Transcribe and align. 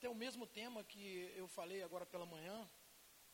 até 0.00 0.08
o 0.08 0.14
mesmo 0.14 0.46
tema 0.46 0.82
que 0.82 1.30
eu 1.36 1.46
falei 1.46 1.82
agora 1.82 2.06
pela 2.06 2.24
manhã, 2.24 2.66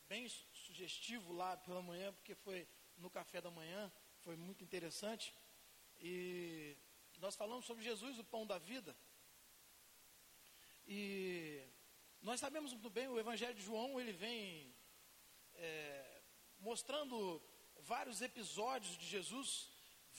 bem 0.08 0.28
sugestivo 0.52 1.32
lá 1.32 1.56
pela 1.56 1.80
manhã, 1.80 2.12
porque 2.12 2.34
foi 2.34 2.66
no 2.96 3.08
café 3.08 3.40
da 3.40 3.52
manhã, 3.52 3.92
foi 4.24 4.34
muito 4.34 4.64
interessante. 4.64 5.32
E 6.00 6.76
nós 7.18 7.36
falamos 7.36 7.66
sobre 7.66 7.84
Jesus, 7.84 8.18
o 8.18 8.24
pão 8.24 8.44
da 8.44 8.58
vida. 8.58 8.96
E 10.88 11.62
nós 12.20 12.40
sabemos 12.40 12.72
muito 12.72 12.90
bem, 12.90 13.06
o 13.06 13.20
Evangelho 13.20 13.54
de 13.54 13.62
João, 13.62 14.00
ele 14.00 14.12
vem 14.12 14.74
é, 15.54 16.20
mostrando 16.58 17.40
vários 17.82 18.22
episódios 18.22 18.98
de 18.98 19.06
Jesus, 19.06 19.70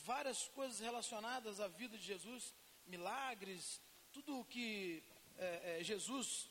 várias 0.05 0.47
coisas 0.47 0.79
relacionadas 0.79 1.59
à 1.59 1.67
vida 1.67 1.97
de 1.97 2.05
Jesus, 2.05 2.53
milagres, 2.85 3.81
tudo 4.13 4.39
o 4.39 4.45
que 4.45 5.03
é, 5.37 5.79
é, 5.79 5.83
Jesus 5.83 6.49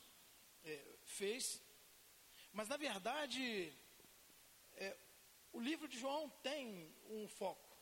é, 0.63 0.95
fez. 1.05 1.61
Mas, 2.51 2.67
na 2.67 2.77
verdade, 2.77 3.73
é, 4.75 4.97
o 5.51 5.59
livro 5.59 5.87
de 5.87 5.99
João 5.99 6.29
tem 6.41 6.93
um 7.09 7.27
foco: 7.27 7.77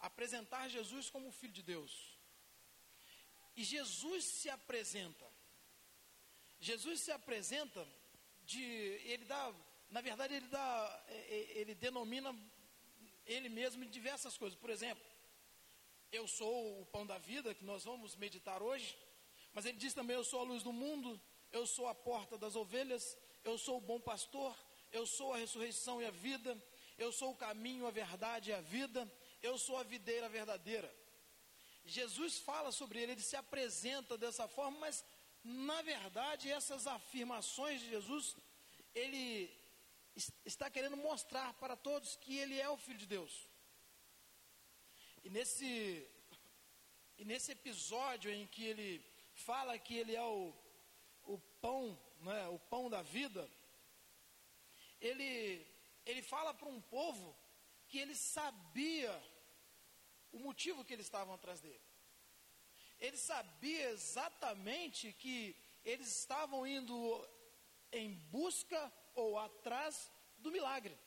apresentar 0.00 0.68
Jesus 0.68 1.10
como 1.10 1.32
Filho 1.32 1.52
de 1.52 1.62
Deus. 1.62 2.16
E 3.56 3.64
Jesus 3.64 4.24
se 4.24 4.50
apresenta. 4.50 5.26
Jesus 6.60 7.00
se 7.00 7.12
apresenta 7.12 7.86
de. 8.44 8.62
Ele 8.62 9.24
dá. 9.24 9.54
Na 9.90 10.00
verdade, 10.00 10.34
ele 10.34 10.48
dá. 10.48 11.04
É, 11.08 11.14
é, 11.14 11.58
ele 11.58 11.74
denomina 11.74 12.34
ele 13.24 13.48
mesmo 13.48 13.84
em 13.84 13.88
diversas 13.88 14.36
coisas. 14.36 14.58
Por 14.58 14.70
exemplo, 14.70 15.04
eu 16.12 16.26
sou 16.28 16.80
o 16.80 16.86
pão 16.86 17.06
da 17.06 17.18
vida, 17.18 17.54
que 17.54 17.64
nós 17.64 17.84
vamos 17.84 18.16
meditar 18.16 18.62
hoje. 18.62 18.96
Mas 19.56 19.64
ele 19.64 19.78
diz 19.78 19.94
também: 19.94 20.14
Eu 20.14 20.22
sou 20.22 20.40
a 20.40 20.48
luz 20.50 20.62
do 20.62 20.70
mundo, 20.70 21.18
eu 21.50 21.66
sou 21.66 21.88
a 21.88 21.94
porta 21.94 22.36
das 22.36 22.54
ovelhas, 22.54 23.16
eu 23.42 23.56
sou 23.56 23.78
o 23.78 23.86
bom 23.90 23.98
pastor, 23.98 24.54
eu 24.92 25.06
sou 25.06 25.32
a 25.32 25.38
ressurreição 25.38 25.96
e 26.02 26.04
a 26.04 26.10
vida, 26.10 26.52
eu 26.98 27.10
sou 27.10 27.30
o 27.30 27.36
caminho, 27.36 27.86
a 27.86 27.90
verdade 27.90 28.50
e 28.50 28.52
a 28.52 28.60
vida, 28.60 29.10
eu 29.42 29.56
sou 29.56 29.78
a 29.78 29.82
videira 29.82 30.28
verdadeira. 30.28 30.94
Jesus 31.86 32.36
fala 32.36 32.70
sobre 32.70 33.00
ele, 33.00 33.12
ele 33.12 33.22
se 33.22 33.34
apresenta 33.34 34.18
dessa 34.18 34.46
forma, 34.46 34.78
mas 34.78 35.02
na 35.42 35.80
verdade 35.80 36.52
essas 36.52 36.86
afirmações 36.86 37.80
de 37.80 37.88
Jesus, 37.88 38.36
ele 38.94 39.50
está 40.44 40.68
querendo 40.68 40.98
mostrar 40.98 41.54
para 41.54 41.76
todos 41.76 42.14
que 42.16 42.36
ele 42.36 42.60
é 42.60 42.68
o 42.68 42.76
Filho 42.76 42.98
de 42.98 43.06
Deus. 43.06 43.48
E 45.24 45.30
nesse, 45.30 46.06
e 47.16 47.24
nesse 47.24 47.52
episódio 47.52 48.30
em 48.30 48.46
que 48.46 48.62
ele 48.62 49.15
fala 49.36 49.78
que 49.78 49.94
ele 49.96 50.14
é 50.16 50.22
o, 50.22 50.54
o 51.24 51.38
pão, 51.60 51.98
né, 52.20 52.48
o 52.48 52.58
pão 52.58 52.88
da 52.88 53.02
vida, 53.02 53.48
ele, 55.00 55.66
ele 56.04 56.22
fala 56.22 56.54
para 56.54 56.68
um 56.68 56.80
povo 56.80 57.36
que 57.88 57.98
ele 57.98 58.14
sabia 58.14 59.12
o 60.32 60.38
motivo 60.38 60.84
que 60.84 60.92
eles 60.92 61.06
estavam 61.06 61.34
atrás 61.34 61.60
dele. 61.60 61.80
Ele 62.98 63.16
sabia 63.16 63.90
exatamente 63.90 65.12
que 65.12 65.54
eles 65.84 66.08
estavam 66.08 66.66
indo 66.66 67.28
em 67.92 68.14
busca 68.30 68.92
ou 69.14 69.38
atrás 69.38 70.10
do 70.38 70.50
milagre. 70.50 70.98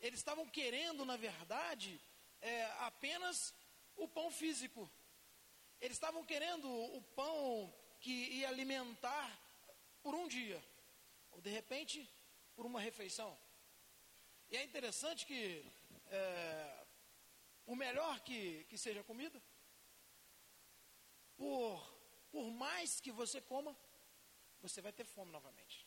Eles 0.00 0.18
estavam 0.18 0.48
querendo, 0.48 1.04
na 1.04 1.16
verdade, 1.16 2.00
é, 2.40 2.64
apenas 2.78 3.54
o 3.96 4.08
pão 4.08 4.30
físico. 4.30 4.90
Eles 5.80 5.96
estavam 5.96 6.24
querendo 6.24 6.68
o 6.68 7.02
pão 7.16 7.74
que 8.00 8.10
ia 8.10 8.48
alimentar 8.48 9.38
por 10.02 10.14
um 10.14 10.28
dia, 10.28 10.62
ou 11.30 11.40
de 11.40 11.50
repente 11.50 12.08
por 12.54 12.66
uma 12.66 12.80
refeição. 12.80 13.38
E 14.50 14.56
é 14.56 14.62
interessante 14.64 15.24
que 15.24 15.64
é, 16.08 16.84
o 17.66 17.74
melhor 17.74 18.20
que, 18.20 18.64
que 18.68 18.76
seja 18.76 19.02
comida, 19.04 19.40
por, 21.36 21.80
por 22.30 22.50
mais 22.50 23.00
que 23.00 23.10
você 23.10 23.40
coma, 23.40 23.76
você 24.60 24.80
vai 24.82 24.92
ter 24.92 25.04
fome 25.04 25.32
novamente. 25.32 25.86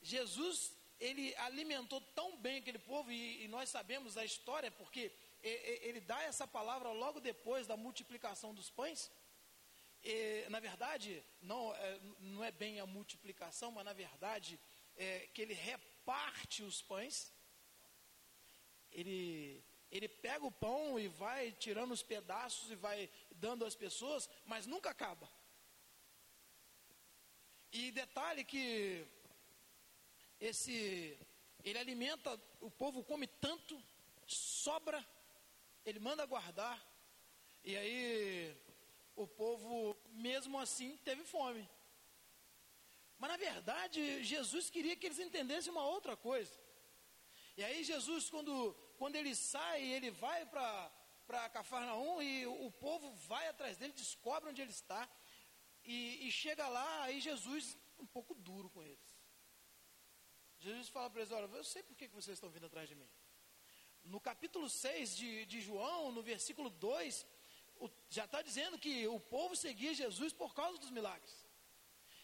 Jesus, 0.00 0.72
ele 0.98 1.34
alimentou 1.36 2.00
tão 2.00 2.36
bem 2.36 2.58
aquele 2.58 2.78
povo, 2.78 3.10
e, 3.10 3.44
e 3.44 3.48
nós 3.48 3.68
sabemos 3.68 4.16
a 4.16 4.24
história, 4.24 4.70
porque 4.70 5.12
ele 5.42 6.00
dá 6.00 6.22
essa 6.22 6.46
palavra 6.46 6.90
logo 6.90 7.20
depois 7.20 7.66
da 7.66 7.76
multiplicação 7.76 8.54
dos 8.54 8.70
pães. 8.70 9.10
E, 10.02 10.46
na 10.48 10.60
verdade, 10.60 11.24
não 11.40 11.74
é, 11.74 12.00
não 12.20 12.44
é 12.44 12.50
bem 12.50 12.80
a 12.80 12.86
multiplicação, 12.86 13.72
mas 13.72 13.84
na 13.84 13.92
verdade 13.92 14.58
é 14.96 15.28
que 15.32 15.42
ele 15.42 15.54
reparte 15.54 16.62
os 16.62 16.82
pães. 16.82 17.32
Ele, 18.90 19.62
ele 19.90 20.08
pega 20.08 20.44
o 20.46 20.52
pão 20.52 20.98
e 20.98 21.08
vai 21.08 21.52
tirando 21.52 21.92
os 21.92 22.02
pedaços 22.02 22.70
e 22.70 22.74
vai 22.74 23.10
dando 23.30 23.64
às 23.64 23.74
pessoas, 23.74 24.28
mas 24.44 24.66
nunca 24.66 24.90
acaba. 24.90 25.28
E 27.72 27.92
detalhe 27.92 28.44
que 28.44 29.06
esse 30.40 31.18
ele 31.64 31.78
alimenta, 31.78 32.40
o 32.60 32.70
povo 32.70 33.04
come 33.04 33.26
tanto, 33.26 33.80
sobra 34.26 35.06
ele 35.88 35.98
manda 35.98 36.24
guardar, 36.26 36.78
e 37.64 37.76
aí 37.76 38.56
o 39.16 39.26
povo, 39.26 39.96
mesmo 40.10 40.58
assim, 40.58 40.96
teve 40.98 41.24
fome. 41.24 41.68
Mas 43.18 43.30
na 43.30 43.36
verdade, 43.36 44.22
Jesus 44.22 44.70
queria 44.70 44.94
que 44.96 45.06
eles 45.06 45.18
entendessem 45.18 45.72
uma 45.72 45.84
outra 45.84 46.16
coisa. 46.16 46.52
E 47.56 47.64
aí 47.64 47.82
Jesus, 47.82 48.30
quando, 48.30 48.72
quando 48.96 49.16
ele 49.16 49.34
sai, 49.34 49.82
ele 49.82 50.10
vai 50.10 50.46
para 50.46 51.50
Cafarnaum 51.50 52.22
e 52.22 52.46
o, 52.46 52.70
povo 52.70 53.10
vai 53.26 53.48
atrás 53.48 53.76
dele, 53.76 53.92
descobre 53.92 54.48
onde 54.48 54.62
ele 54.62 54.70
está. 54.70 55.08
E, 55.84 56.28
e 56.28 56.30
chega 56.30 56.68
lá, 56.68 57.02
aí 57.02 57.20
Jesus, 57.20 57.76
um 57.98 58.06
pouco 58.06 58.34
duro 58.34 58.70
com 58.70 58.82
eles. 58.84 59.08
Jesus 60.60 60.88
fala 60.88 61.10
para 61.10 61.22
eles: 61.22 61.32
Olha, 61.32 61.46
eu 61.56 61.64
sei 61.64 61.82
por 61.82 61.96
que 61.96 62.06
vocês 62.08 62.36
estão 62.36 62.50
vindo 62.50 62.66
atrás 62.66 62.88
de 62.88 62.94
mim. 62.94 63.08
No 64.08 64.20
capítulo 64.20 64.68
6 64.70 65.16
de, 65.16 65.46
de 65.46 65.60
João, 65.60 66.10
no 66.12 66.22
versículo 66.22 66.70
2, 66.70 67.26
o, 67.78 67.90
já 68.08 68.24
está 68.24 68.40
dizendo 68.40 68.78
que 68.78 69.06
o 69.06 69.20
povo 69.20 69.54
seguia 69.54 69.92
Jesus 69.92 70.32
por 70.32 70.54
causa 70.54 70.78
dos 70.78 70.90
milagres. 70.90 71.46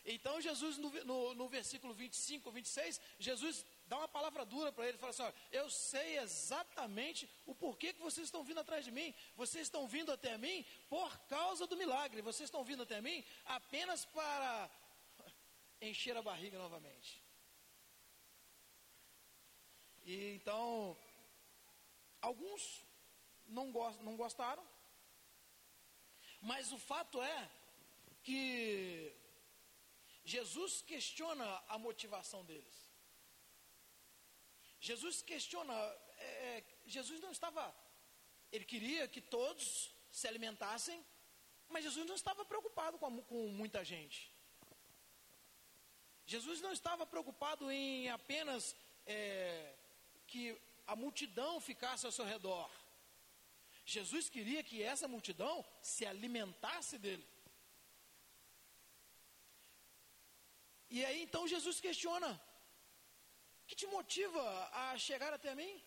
Então, 0.07 0.41
Jesus, 0.41 0.77
no, 0.77 0.91
no, 1.05 1.35
no 1.35 1.49
versículo 1.49 1.95
25, 1.95 2.51
26, 2.51 3.01
Jesus 3.19 3.65
dá 3.87 3.97
uma 3.99 4.09
palavra 4.09 4.45
dura 4.45 4.71
para 4.71 4.87
ele, 4.87 4.99
fala 4.99 5.11
assim: 5.11 5.39
eu 5.51 5.69
sei 5.71 6.19
exatamente 6.19 7.29
o 7.47 7.55
porquê 7.55 7.93
que 7.93 8.03
vocês 8.03 8.27
estão 8.27 8.45
vindo 8.45 8.61
atrás 8.61 8.85
de 8.85 8.91
mim. 8.91 9.15
Vocês 9.35 9.67
estão 9.67 9.87
vindo 9.87 10.13
até 10.13 10.37
mim 10.37 10.65
por 10.91 11.19
causa 11.27 11.67
do 11.67 11.77
milagre. 11.77 12.21
Vocês 12.21 12.49
estão 12.49 12.65
vindo 12.65 12.83
até 12.83 13.01
mim 13.01 13.25
apenas 13.47 14.05
para 14.07 14.71
encher 15.81 16.17
a 16.17 16.23
barriga 16.23 16.59
novamente. 16.59 17.23
E 20.05 20.35
então, 20.35 20.95
Alguns 22.29 22.63
não, 23.57 23.67
não 24.07 24.17
gostaram, 24.17 24.65
mas 26.41 26.73
o 26.73 26.79
fato 26.79 27.23
é 27.23 27.51
que 28.23 29.15
Jesus 30.25 30.81
questiona 30.83 31.47
a 31.69 31.77
motivação 31.79 32.43
deles. 32.51 32.77
Jesus 34.81 35.21
questiona, 35.21 35.75
é, 36.19 36.29
é, 36.49 36.65
Jesus 36.87 37.21
não 37.21 37.31
estava, 37.31 37.63
ele 38.51 38.65
queria 38.65 39.07
que 39.07 39.21
todos 39.21 39.95
se 40.11 40.27
alimentassem, 40.27 40.99
mas 41.69 41.85
Jesus 41.85 42.07
não 42.07 42.15
estava 42.15 42.43
preocupado 42.45 42.99
com, 42.99 43.07
a, 43.07 43.23
com 43.23 43.49
muita 43.49 43.85
gente. 43.85 44.33
Jesus 46.25 46.63
não 46.63 46.73
estava 46.73 47.07
preocupado 47.07 47.71
em 47.71 48.09
apenas 48.11 48.75
é, 49.07 49.75
que 50.27 50.59
a 50.87 50.95
multidão 50.97 51.61
ficasse 51.61 52.07
ao 52.07 52.13
seu 52.13 52.25
redor. 52.25 52.71
Jesus 53.85 54.29
queria 54.29 54.63
que 54.63 54.83
essa 54.83 55.07
multidão 55.07 55.65
se 55.81 56.07
alimentasse 56.07 56.99
dele. 56.99 57.27
E 60.91 61.05
aí 61.05 61.23
então 61.23 61.47
Jesus 61.47 61.81
questiona: 61.81 62.31
o 63.63 63.67
que 63.67 63.75
te 63.75 63.87
motiva 63.87 64.43
a 64.73 64.99
chegar 64.99 65.33
até 65.33 65.55
mim? 65.55 65.83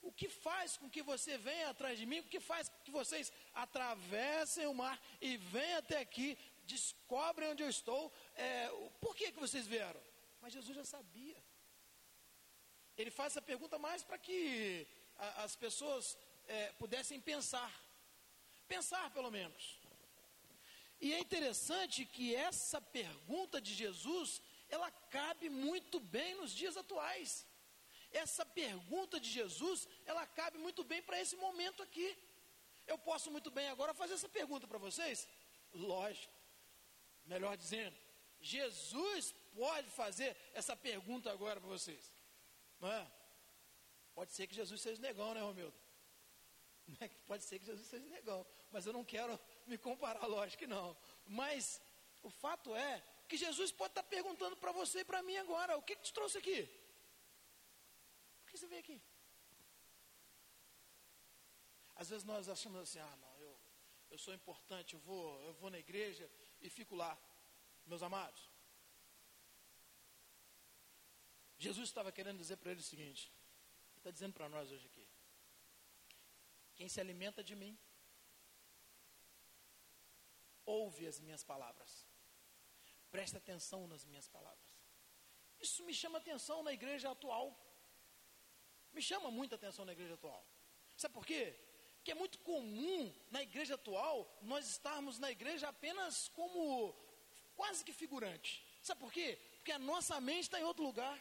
O 0.00 0.10
que 0.12 0.28
faz 0.28 0.76
com 0.76 0.90
que 0.90 1.02
você 1.02 1.38
venha 1.38 1.70
atrás 1.70 1.98
de 1.98 2.04
mim? 2.04 2.20
O 2.20 2.28
que 2.34 2.40
faz 2.40 2.68
com 2.68 2.78
que 2.84 2.90
vocês 2.90 3.32
atravessem 3.54 4.66
o 4.66 4.74
mar 4.74 5.00
e 5.20 5.36
venham 5.36 5.78
até 5.78 5.98
aqui, 6.00 6.36
descobrem 6.64 7.50
onde 7.50 7.62
eu 7.62 7.68
estou? 7.68 8.12
É, 8.34 8.68
por 9.00 9.14
que, 9.14 9.30
que 9.32 9.38
vocês 9.38 9.66
vieram? 9.66 10.02
Mas 10.40 10.52
Jesus 10.52 10.76
já 10.76 10.84
sabia. 10.84 11.41
Ele 12.96 13.10
faz 13.10 13.32
essa 13.32 13.42
pergunta 13.42 13.78
mais 13.78 14.02
para 14.02 14.18
que 14.18 14.86
a, 15.16 15.44
as 15.44 15.54
pessoas 15.56 16.16
é, 16.46 16.72
pudessem 16.72 17.20
pensar. 17.20 17.72
Pensar, 18.68 19.10
pelo 19.10 19.30
menos. 19.30 19.78
E 21.00 21.12
é 21.12 21.18
interessante 21.18 22.04
que 22.04 22.34
essa 22.34 22.80
pergunta 22.80 23.60
de 23.60 23.74
Jesus, 23.74 24.40
ela 24.68 24.90
cabe 24.90 25.48
muito 25.48 25.98
bem 25.98 26.34
nos 26.34 26.52
dias 26.54 26.76
atuais. 26.76 27.46
Essa 28.12 28.44
pergunta 28.44 29.18
de 29.18 29.28
Jesus, 29.28 29.88
ela 30.04 30.24
cabe 30.26 30.58
muito 30.58 30.84
bem 30.84 31.02
para 31.02 31.20
esse 31.20 31.34
momento 31.36 31.82
aqui. 31.82 32.16
Eu 32.86 32.98
posso 32.98 33.30
muito 33.30 33.50
bem 33.50 33.68
agora 33.68 33.94
fazer 33.94 34.14
essa 34.14 34.28
pergunta 34.28 34.66
para 34.66 34.78
vocês? 34.78 35.26
Lógico. 35.72 36.32
Melhor 37.24 37.56
dizendo, 37.56 37.96
Jesus 38.40 39.34
pode 39.54 39.88
fazer 39.90 40.36
essa 40.52 40.76
pergunta 40.76 41.30
agora 41.30 41.60
para 41.60 41.68
vocês. 41.68 42.21
Não 42.82 42.90
é? 42.90 43.12
Pode 44.12 44.32
ser 44.32 44.46
que 44.48 44.54
Jesus 44.54 44.80
seja 44.80 45.00
negão, 45.00 45.32
né, 45.32 45.40
Romildo? 45.40 45.80
É 47.00 47.08
pode 47.30 47.44
ser 47.44 47.60
que 47.60 47.64
Jesus 47.64 47.86
seja 47.86 48.04
negão, 48.10 48.44
mas 48.72 48.84
eu 48.84 48.92
não 48.92 49.04
quero 49.04 49.38
me 49.66 49.78
comparar, 49.78 50.26
lógico 50.26 50.58
que 50.58 50.66
não. 50.66 50.96
Mas 51.24 51.80
o 52.22 52.28
fato 52.28 52.74
é 52.74 53.02
que 53.28 53.36
Jesus 53.36 53.70
pode 53.70 53.92
estar 53.92 54.02
perguntando 54.02 54.56
para 54.56 54.72
você 54.72 54.98
e 54.98 55.04
para 55.04 55.22
mim 55.22 55.36
agora: 55.36 55.78
o 55.78 55.82
que, 55.82 55.94
que 55.94 56.02
te 56.02 56.12
trouxe 56.12 56.38
aqui? 56.38 56.66
Por 58.42 58.50
que 58.50 58.58
você 58.58 58.66
veio 58.66 58.80
aqui? 58.80 59.00
Às 61.94 62.10
vezes 62.10 62.24
nós 62.24 62.48
achamos 62.48 62.80
assim: 62.80 62.98
ah, 62.98 63.16
não, 63.22 63.38
eu, 63.38 63.56
eu 64.10 64.18
sou 64.18 64.34
importante, 64.34 64.94
eu 64.94 65.00
vou, 65.00 65.40
eu 65.44 65.54
vou 65.54 65.70
na 65.70 65.78
igreja 65.78 66.28
e 66.60 66.68
fico 66.68 66.96
lá. 66.96 67.16
Meus 67.86 68.02
amados, 68.02 68.51
Jesus 71.66 71.88
estava 71.88 72.10
querendo 72.10 72.38
dizer 72.38 72.56
para 72.56 72.72
ele 72.72 72.80
o 72.80 72.90
seguinte: 72.92 73.32
está 73.96 74.10
dizendo 74.10 74.34
para 74.38 74.48
nós 74.48 74.70
hoje 74.72 74.86
aqui. 74.90 75.06
Quem 76.74 76.88
se 76.88 77.00
alimenta 77.00 77.40
de 77.48 77.54
mim, 77.54 77.78
ouve 80.66 81.06
as 81.06 81.20
minhas 81.20 81.44
palavras. 81.44 81.90
Presta 83.12 83.38
atenção 83.38 83.86
nas 83.86 84.04
minhas 84.04 84.26
palavras. 84.26 84.70
Isso 85.60 85.84
me 85.84 85.94
chama 85.94 86.18
atenção 86.18 86.62
na 86.62 86.72
igreja 86.72 87.10
atual. 87.10 87.46
Me 88.92 89.00
chama 89.00 89.30
muita 89.30 89.54
atenção 89.54 89.84
na 89.84 89.92
igreja 89.92 90.14
atual. 90.14 90.44
Sabe 90.96 91.14
por 91.14 91.24
quê? 91.24 91.44
Porque 91.96 92.10
é 92.10 92.14
muito 92.22 92.38
comum 92.40 93.14
na 93.30 93.40
igreja 93.42 93.74
atual 93.76 94.16
nós 94.42 94.68
estarmos 94.68 95.18
na 95.20 95.30
igreja 95.30 95.68
apenas 95.68 96.28
como 96.28 96.92
quase 97.54 97.84
que 97.84 97.92
figurante. 97.92 98.66
Sabe 98.82 99.00
por 99.00 99.12
quê? 99.12 99.38
Porque 99.58 99.70
a 99.70 99.78
nossa 99.78 100.20
mente 100.20 100.44
está 100.44 100.58
em 100.58 100.64
outro 100.64 100.82
lugar. 100.82 101.16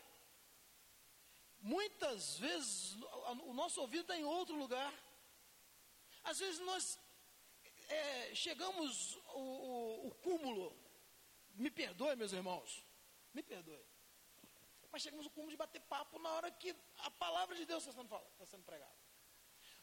Muitas 1.61 2.39
vezes 2.39 2.97
o 3.45 3.53
nosso 3.53 3.79
ouvido 3.81 4.01
está 4.01 4.17
em 4.17 4.23
outro 4.23 4.55
lugar. 4.55 4.91
Às 6.23 6.39
vezes 6.39 6.59
nós 6.61 6.99
é, 7.87 8.35
chegamos 8.35 9.15
o, 9.33 9.39
o, 9.39 10.07
o, 10.07 10.11
cúmulo, 10.15 10.75
me 11.53 11.69
perdoe, 11.69 12.15
meus 12.15 12.33
irmãos, 12.33 12.83
me 13.33 13.43
perdoe. 13.43 13.85
Mas 14.91 15.03
chegamos 15.03 15.25
ao 15.25 15.31
cúmulo 15.31 15.51
de 15.51 15.57
bater 15.57 15.81
papo 15.81 16.17
na 16.19 16.29
hora 16.31 16.51
que 16.51 16.75
a 16.99 17.11
palavra 17.11 17.55
de 17.55 17.65
Deus 17.65 17.85
está 17.85 17.93
sendo, 17.93 18.15
está 18.33 18.45
sendo 18.45 18.63
pregada. 18.63 18.95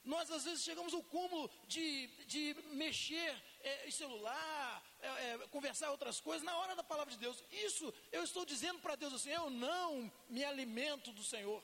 Nós 0.04 0.30
às 0.30 0.44
vezes 0.44 0.64
chegamos 0.64 0.92
ao 0.94 1.02
cúmulo 1.02 1.50
de, 1.66 2.06
de 2.24 2.54
mexer 2.72 3.36
é, 3.60 3.88
em 3.88 3.90
celular, 3.90 4.84
é, 5.00 5.06
é, 5.06 5.38
conversar 5.48 5.90
outras 5.90 6.20
coisas 6.20 6.42
na 6.42 6.56
hora 6.58 6.76
da 6.76 6.84
palavra 6.84 7.12
de 7.12 7.18
Deus. 7.18 7.42
Isso 7.50 7.92
eu 8.12 8.22
estou 8.22 8.44
dizendo 8.44 8.78
para 8.80 8.96
Deus 8.96 9.12
assim: 9.12 9.30
eu 9.30 9.50
não 9.50 10.10
me 10.28 10.44
alimento 10.44 11.12
do 11.12 11.24
Senhor. 11.24 11.62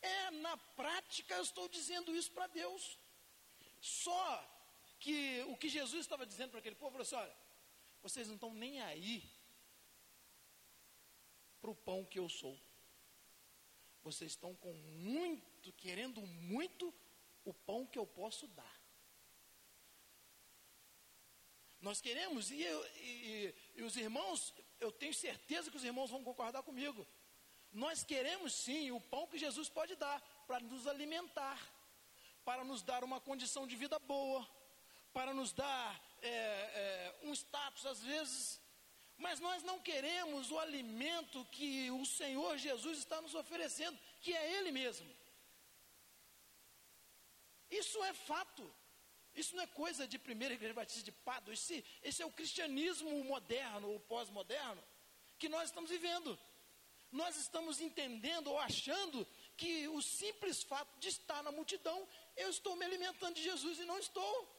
É, 0.00 0.30
na 0.30 0.56
prática 0.56 1.34
eu 1.34 1.42
estou 1.42 1.68
dizendo 1.68 2.14
isso 2.14 2.30
para 2.32 2.46
Deus. 2.46 2.98
Só 3.80 4.44
que 5.00 5.42
o 5.48 5.56
que 5.56 5.68
Jesus 5.68 6.02
estava 6.02 6.26
dizendo 6.26 6.50
para 6.50 6.60
aquele 6.60 6.76
povo, 6.76 6.92
falou 6.92 7.02
assim: 7.02 7.16
olha, 7.16 7.36
vocês 8.02 8.28
não 8.28 8.34
estão 8.34 8.54
nem 8.54 8.80
aí 8.82 9.28
para 11.60 11.70
o 11.70 11.74
pão 11.74 12.04
que 12.04 12.18
eu 12.18 12.28
sou. 12.28 12.58
Vocês 14.02 14.30
estão 14.30 14.54
com 14.54 14.72
muito, 14.72 15.72
querendo 15.72 16.20
muito 16.22 16.94
o 17.44 17.52
pão 17.52 17.86
que 17.86 17.98
eu 17.98 18.06
posso 18.06 18.46
dar. 18.48 18.77
Nós 21.80 22.00
queremos, 22.00 22.50
e, 22.50 22.62
e, 22.64 23.54
e, 23.76 23.82
os 23.82 23.96
irmãos, 23.96 24.52
eu 24.80 24.90
tenho 24.90 25.14
certeza 25.14 25.70
que 25.70 25.76
os 25.76 25.84
irmãos 25.84 26.10
vão 26.10 26.24
concordar 26.24 26.62
comigo. 26.62 27.06
Nós 27.72 28.02
queremos 28.02 28.52
sim 28.52 28.90
o 28.90 29.00
pão 29.00 29.26
que 29.26 29.38
Jesus 29.38 29.68
pode 29.68 29.94
dar 29.94 30.20
para 30.46 30.60
nos 30.60 30.86
alimentar, 30.86 31.58
para 32.44 32.64
nos 32.64 32.82
dar 32.82 33.04
uma 33.04 33.20
condição 33.20 33.66
de 33.66 33.76
vida 33.76 33.98
boa, 33.98 34.48
para 35.12 35.32
nos 35.32 35.52
dar 35.52 36.00
é, 36.20 36.28
é, 36.30 37.14
um 37.22 37.32
status 37.32 37.86
às 37.86 38.02
vezes, 38.02 38.60
mas 39.16 39.38
nós 39.40 39.62
não 39.62 39.78
queremos 39.80 40.50
o 40.50 40.58
alimento 40.58 41.44
que 41.46 41.90
o 41.90 42.04
Senhor 42.06 42.56
Jesus 42.56 42.98
está 42.98 43.20
nos 43.20 43.34
oferecendo, 43.34 43.98
que 44.20 44.32
é 44.34 44.58
Ele 44.58 44.72
mesmo. 44.72 45.08
Isso 47.70 48.02
é 48.04 48.14
fato. 48.14 48.72
Isso 49.40 49.54
não 49.56 49.62
é 49.62 49.66
coisa 49.82 50.06
de 50.12 50.18
primeira 50.18 50.54
igreja 50.54 50.74
batista 50.74 51.02
de 51.02 51.12
Pado. 51.12 51.52
Esse, 51.52 51.84
esse 52.02 52.20
é 52.22 52.26
o 52.26 52.36
cristianismo 52.38 53.10
moderno 53.24 53.88
ou 53.92 54.00
pós-moderno 54.00 54.82
que 55.38 55.48
nós 55.48 55.68
estamos 55.68 55.90
vivendo 55.90 56.38
nós 57.10 57.36
estamos 57.36 57.80
entendendo 57.80 58.48
ou 58.48 58.58
achando 58.58 59.26
que 59.56 59.88
o 59.88 60.00
simples 60.02 60.62
fato 60.62 60.98
de 60.98 61.08
estar 61.08 61.42
na 61.42 61.50
multidão, 61.50 62.06
eu 62.36 62.50
estou 62.50 62.76
me 62.76 62.84
alimentando 62.84 63.34
de 63.34 63.42
Jesus 63.42 63.78
e 63.78 63.84
não 63.84 63.98
estou. 63.98 64.56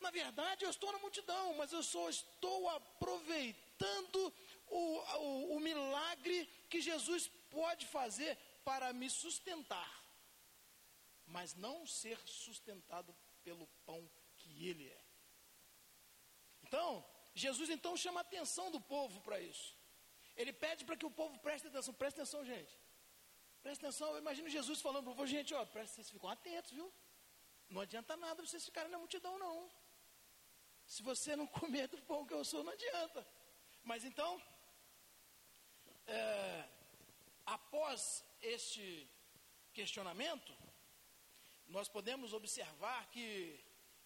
Na 0.00 0.10
verdade, 0.10 0.64
eu 0.64 0.70
estou 0.70 0.92
na 0.92 0.98
multidão, 0.98 1.54
mas 1.54 1.72
eu 1.72 1.82
só 1.82 2.08
estou 2.08 2.68
aproveitando 2.70 4.32
o, 4.68 4.98
o, 4.98 5.56
o 5.56 5.60
milagre 5.60 6.48
que 6.68 6.80
Jesus 6.80 7.30
pode 7.50 7.86
fazer 7.86 8.36
para 8.64 8.92
me 8.92 9.10
sustentar, 9.10 10.03
mas 11.26 11.54
não 11.54 11.86
ser 11.86 12.18
sustentado 12.26 13.14
pelo 13.42 13.66
pão 13.86 14.10
que 14.36 14.66
Ele 14.66 14.88
é. 14.88 15.04
Então, 16.62 17.04
Jesus 17.34 17.70
então 17.70 17.96
chama 17.96 18.20
a 18.20 18.22
atenção 18.22 18.70
do 18.70 18.80
povo 18.80 19.20
para 19.20 19.40
isso. 19.40 19.76
Ele 20.36 20.52
pede 20.52 20.84
para 20.84 20.96
que 20.96 21.06
o 21.06 21.10
povo 21.10 21.38
preste 21.38 21.68
atenção. 21.68 21.94
Preste 21.94 22.16
atenção, 22.20 22.44
gente. 22.44 22.78
Preste 23.62 23.80
atenção. 23.84 24.10
Eu 24.12 24.18
imagino 24.18 24.48
Jesus 24.48 24.80
falando 24.80 25.04
para 25.04 25.12
o 25.12 25.16
povo, 25.16 25.26
gente, 25.26 25.54
ó, 25.54 25.64
preste, 25.64 25.94
vocês 25.94 26.10
ficam 26.10 26.28
atentos, 26.28 26.72
viu? 26.72 26.92
Não 27.68 27.80
adianta 27.80 28.16
nada 28.16 28.44
vocês 28.44 28.64
ficarem 28.64 28.90
na 28.90 28.98
multidão, 28.98 29.38
não. 29.38 29.70
Se 30.86 31.02
você 31.02 31.34
não 31.34 31.46
comer 31.46 31.88
do 31.88 32.00
pão 32.02 32.26
que 32.26 32.34
eu 32.34 32.44
sou, 32.44 32.62
não 32.62 32.72
adianta. 32.72 33.26
Mas 33.82 34.04
então, 34.04 34.42
é, 36.06 36.68
após 37.46 38.24
este 38.40 39.08
questionamento, 39.72 40.56
nós 41.68 41.88
podemos 41.88 42.32
observar 42.32 43.08
que 43.10 43.60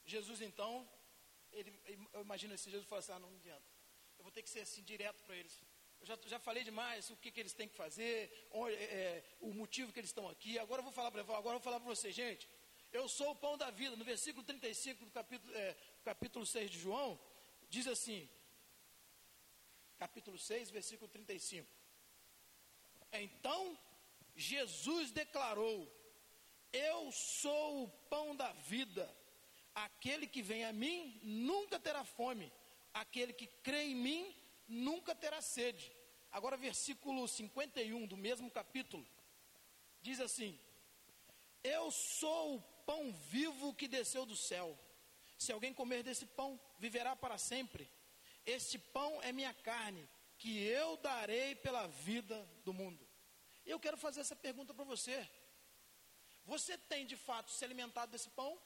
Jesus 0.04 0.40
então, 0.40 0.88
ele, 1.52 1.72
eu 2.12 2.22
imagino 2.22 2.54
esse 2.54 2.70
Jesus 2.70 2.88
falou 2.88 3.00
assim, 3.00 3.12
ah, 3.12 3.18
não 3.18 3.34
adianta. 3.34 3.66
Eu 4.18 4.22
vou 4.22 4.32
ter 4.32 4.42
que 4.42 4.50
ser 4.50 4.60
assim 4.60 4.82
direto 4.82 5.22
para 5.24 5.36
eles. 5.36 5.60
Eu 6.00 6.06
já, 6.06 6.18
já 6.26 6.38
falei 6.38 6.64
demais 6.64 7.10
o 7.10 7.16
que, 7.16 7.30
que 7.30 7.40
eles 7.40 7.52
têm 7.52 7.68
que 7.68 7.74
fazer, 7.74 8.48
onde, 8.50 8.74
é, 8.74 8.84
é, 8.84 9.24
o 9.40 9.52
motivo 9.52 9.92
que 9.92 10.00
eles 10.00 10.10
estão 10.10 10.28
aqui. 10.28 10.58
Agora 10.58 10.80
eu 10.80 10.84
vou 10.84 10.92
falar 10.92 11.10
para 11.10 11.20
agora 11.22 11.38
eu 11.38 11.60
vou 11.60 11.60
falar 11.60 11.80
para 11.80 11.88
vocês, 11.88 12.14
gente. 12.14 12.48
Eu 12.92 13.08
sou 13.08 13.30
o 13.32 13.36
pão 13.36 13.58
da 13.58 13.70
vida. 13.70 13.96
No 13.96 14.04
versículo 14.04 14.44
35 14.44 15.04
do 15.04 15.10
capítulo, 15.10 15.54
é, 15.54 15.76
capítulo 16.04 16.46
6 16.46 16.70
de 16.70 16.78
João, 16.78 17.20
diz 17.68 17.86
assim, 17.86 18.28
capítulo 19.98 20.38
6, 20.38 20.70
versículo 20.70 21.08
35. 21.08 21.68
Então 23.12 23.78
Jesus 24.34 25.10
declarou: 25.10 25.90
Eu 26.72 27.10
sou 27.12 27.84
o 27.84 27.88
pão 28.10 28.36
da 28.36 28.52
vida. 28.52 29.08
Aquele 29.74 30.26
que 30.26 30.42
vem 30.42 30.64
a 30.64 30.72
mim 30.72 31.20
nunca 31.22 31.78
terá 31.78 32.04
fome. 32.04 32.52
Aquele 32.92 33.32
que 33.32 33.46
crê 33.46 33.84
em 33.84 33.94
mim 33.94 34.34
nunca 34.66 35.14
terá 35.14 35.40
sede. 35.40 35.92
Agora, 36.30 36.56
versículo 36.56 37.26
51 37.26 38.06
do 38.06 38.16
mesmo 38.16 38.50
capítulo, 38.50 39.06
diz 40.02 40.20
assim: 40.20 40.58
Eu 41.62 41.90
sou 41.90 42.56
o 42.56 42.62
pão 42.84 43.12
vivo 43.12 43.74
que 43.74 43.88
desceu 43.88 44.26
do 44.26 44.36
céu. 44.36 44.78
Se 45.38 45.52
alguém 45.52 45.72
comer 45.72 46.02
desse 46.02 46.26
pão, 46.26 46.60
viverá 46.78 47.14
para 47.14 47.38
sempre. 47.38 47.88
Este 48.44 48.78
pão 48.78 49.22
é 49.22 49.30
minha 49.30 49.54
carne, 49.54 50.08
que 50.36 50.58
eu 50.64 50.96
darei 50.96 51.54
pela 51.54 51.86
vida 51.86 52.48
do 52.64 52.72
mundo. 52.72 53.06
Eu 53.64 53.78
quero 53.78 53.96
fazer 53.96 54.20
essa 54.20 54.34
pergunta 54.34 54.74
para 54.74 54.84
você. 54.84 55.28
Você 56.52 56.78
tem 56.78 57.04
de 57.04 57.14
fato 57.14 57.50
se 57.50 57.62
alimentado 57.62 58.10
desse 58.10 58.30
pão? 58.30 58.58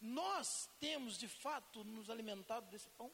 Nós 0.00 0.48
temos 0.80 1.18
de 1.18 1.28
fato 1.28 1.84
nos 1.84 2.08
alimentado 2.08 2.66
desse 2.70 2.88
pão? 2.90 3.12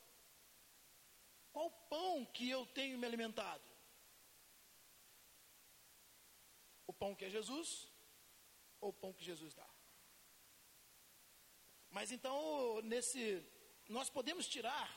Qual 1.52 1.68
pão 1.94 2.24
que 2.24 2.48
eu 2.48 2.64
tenho 2.66 2.96
me 2.96 3.04
alimentado? 3.04 3.64
O 6.86 6.92
pão 6.92 7.16
que 7.16 7.24
é 7.24 7.30
Jesus 7.30 7.88
ou 8.80 8.90
o 8.90 8.92
pão 8.92 9.12
que 9.12 9.24
Jesus 9.24 9.54
dá? 9.54 9.68
Mas 11.90 12.12
então, 12.12 12.80
nesse, 12.82 13.44
nós 13.88 14.08
podemos 14.08 14.46
tirar 14.46 14.88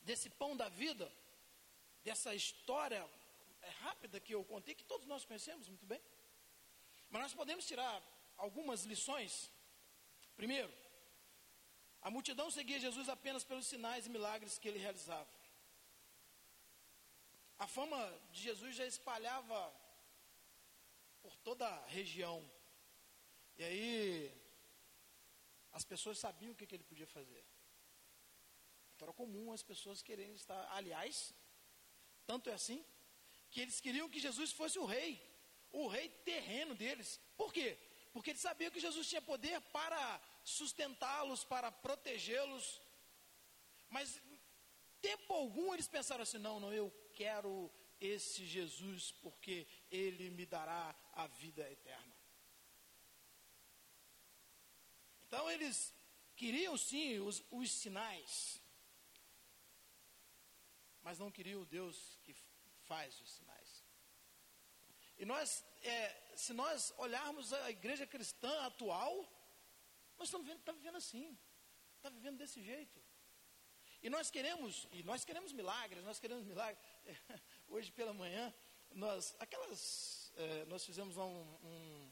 desse 0.00 0.28
pão 0.28 0.56
da 0.56 0.68
vida, 0.68 1.08
dessa 2.02 2.34
história 2.34 3.08
é, 3.60 3.68
rápida 3.84 4.18
que 4.18 4.34
eu 4.34 4.44
contei, 4.44 4.74
que 4.74 4.90
todos 4.92 5.06
nós 5.06 5.24
conhecemos 5.24 5.68
muito 5.68 5.86
bem. 5.86 6.02
Mas 7.12 7.22
nós 7.22 7.34
podemos 7.34 7.66
tirar 7.66 8.02
algumas 8.38 8.84
lições. 8.92 9.32
Primeiro, 10.34 10.72
a 12.00 12.10
multidão 12.10 12.50
seguia 12.50 12.80
Jesus 12.80 13.08
apenas 13.08 13.44
pelos 13.44 13.66
sinais 13.66 14.06
e 14.06 14.10
milagres 14.10 14.58
que 14.58 14.66
ele 14.66 14.78
realizava. 14.78 15.28
A 17.58 17.66
fama 17.66 18.00
de 18.32 18.40
Jesus 18.40 18.74
já 18.74 18.86
espalhava 18.86 19.60
por 21.20 21.36
toda 21.48 21.68
a 21.68 21.86
região. 21.86 22.38
E 23.58 23.62
aí, 23.62 24.42
as 25.70 25.84
pessoas 25.84 26.18
sabiam 26.18 26.52
o 26.52 26.56
que, 26.56 26.66
que 26.66 26.74
ele 26.74 26.90
podia 26.92 27.06
fazer. 27.06 27.44
Então 28.96 29.06
era 29.06 29.12
comum 29.12 29.52
as 29.52 29.62
pessoas 29.62 30.02
quererem 30.02 30.34
estar. 30.34 30.66
Aliás, 30.72 31.34
tanto 32.26 32.48
é 32.48 32.54
assim, 32.54 32.82
que 33.50 33.60
eles 33.60 33.80
queriam 33.82 34.08
que 34.08 34.18
Jesus 34.18 34.50
fosse 34.50 34.78
o 34.78 34.86
rei, 34.86 35.31
o 35.72 35.88
rei 35.88 36.08
terreno 36.08 36.74
deles. 36.74 37.20
Por 37.36 37.52
quê? 37.52 37.78
Porque 38.12 38.30
eles 38.30 38.42
sabiam 38.42 38.70
que 38.70 38.80
Jesus 38.80 39.08
tinha 39.08 39.22
poder 39.22 39.60
para 39.72 40.20
sustentá-los, 40.44 41.44
para 41.44 41.72
protegê-los. 41.72 42.80
Mas 43.88 44.20
tempo 45.00 45.32
algum 45.32 45.72
eles 45.72 45.88
pensaram 45.88 46.22
assim: 46.22 46.38
não, 46.38 46.60
não, 46.60 46.72
eu 46.72 46.90
quero 47.14 47.70
esse 48.00 48.44
Jesus 48.46 49.12
porque 49.12 49.66
ele 49.90 50.30
me 50.30 50.44
dará 50.44 50.94
a 51.12 51.26
vida 51.26 51.68
eterna. 51.70 52.16
Então 55.26 55.50
eles 55.50 55.94
queriam 56.36 56.76
sim 56.76 57.18
os, 57.20 57.42
os 57.50 57.70
sinais, 57.70 58.60
mas 61.02 61.18
não 61.18 61.30
queriam 61.30 61.62
o 61.62 61.66
Deus 61.66 62.18
que 62.24 62.34
faz 62.84 63.18
os 63.20 63.30
sinais. 63.30 63.61
E 65.22 65.24
nós, 65.24 65.64
é, 65.82 66.16
se 66.34 66.52
nós 66.52 66.92
olharmos 66.98 67.52
a 67.52 67.70
igreja 67.70 68.04
cristã 68.04 68.52
atual, 68.66 69.14
nós 70.18 70.26
estamos 70.26 70.44
vivendo, 70.44 70.64
tá 70.64 70.72
vivendo 70.72 70.96
assim, 70.96 71.38
está 71.96 72.08
vivendo 72.08 72.38
desse 72.38 72.60
jeito. 72.60 73.00
E 74.02 74.10
nós 74.10 74.32
queremos, 74.32 74.88
e 74.90 75.04
nós 75.04 75.24
queremos 75.24 75.52
milagres, 75.52 76.02
nós 76.02 76.18
queremos 76.18 76.44
milagres. 76.44 76.82
Hoje 77.68 77.92
pela 77.92 78.12
manhã, 78.12 78.52
nós, 78.90 79.36
aquelas, 79.38 80.32
é, 80.34 80.64
nós 80.64 80.84
fizemos 80.84 81.14
lá 81.14 81.24
um, 81.24 81.46
um 81.62 82.10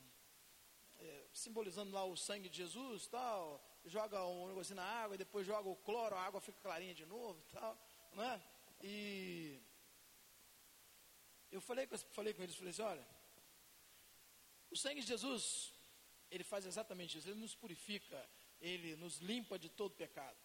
é, 1.00 1.26
simbolizando 1.33 1.93
lá 1.93 2.05
o 2.05 2.17
sangue 2.17 2.49
de 2.49 2.59
Jesus, 2.59 3.09
tal, 3.09 3.61
joga 3.87 4.25
um 4.25 4.47
negocinho 4.47 4.76
na 4.76 4.85
água, 4.85 5.17
e 5.17 5.19
depois 5.19 5.45
joga 5.45 5.69
o 5.69 5.75
cloro, 5.75 6.14
a 6.14 6.23
água 6.23 6.40
fica 6.40 6.61
clarinha 6.61 6.95
de 6.95 7.07
novo, 7.07 7.43
tal, 7.50 7.76
né? 8.12 8.40
E 8.81 9.61
eu 11.50 11.61
falei, 11.61 11.88
falei 12.12 12.33
com 12.35 12.42
eles, 12.42 12.57
falei 12.57 12.71
assim, 12.71 12.83
olha, 12.83 13.07
o 14.71 14.76
sangue 14.76 15.00
de 15.00 15.07
Jesus, 15.07 15.73
ele 16.30 16.45
faz 16.45 16.64
exatamente 16.64 17.19
isso, 17.19 17.28
ele 17.28 17.40
nos 17.40 17.54
purifica, 17.54 18.28
ele 18.61 18.95
nos 18.97 19.19
limpa 19.19 19.59
de 19.59 19.69
todo 19.69 19.95
pecado. 19.95 20.38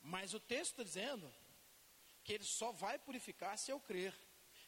Mas 0.00 0.34
o 0.34 0.40
texto 0.40 0.72
está 0.72 0.82
dizendo 0.82 1.32
que 2.24 2.32
ele 2.32 2.44
só 2.44 2.72
vai 2.72 2.98
purificar 2.98 3.56
se 3.58 3.70
eu 3.70 3.80
crer. 3.80 4.14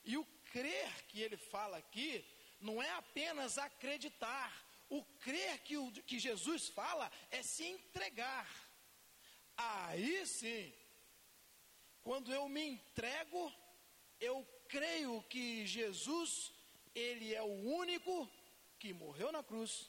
E 0.05 0.17
o 0.17 0.25
crer 0.53 1.07
que 1.07 1.21
ele 1.21 1.37
fala 1.37 1.77
aqui 1.77 2.25
não 2.61 2.83
é 2.83 2.91
apenas 2.91 3.59
acreditar. 3.59 4.53
O 4.89 5.05
crer 5.05 5.59
que, 5.61 5.77
o, 5.77 5.91
que 5.91 6.19
Jesus 6.19 6.69
fala 6.69 7.11
é 7.31 7.43
se 7.43 7.65
entregar. 7.65 8.49
Aí 9.57 10.27
sim, 10.27 10.73
quando 12.03 12.33
eu 12.33 12.49
me 12.49 12.65
entrego, 12.65 13.53
eu 14.21 14.47
creio 14.69 15.23
que 15.25 15.67
Jesus, 15.67 16.53
ele 16.95 17.35
é 17.35 17.43
o 17.43 17.55
único 17.81 18.31
que 18.79 18.93
morreu 18.93 19.31
na 19.33 19.43
cruz, 19.43 19.89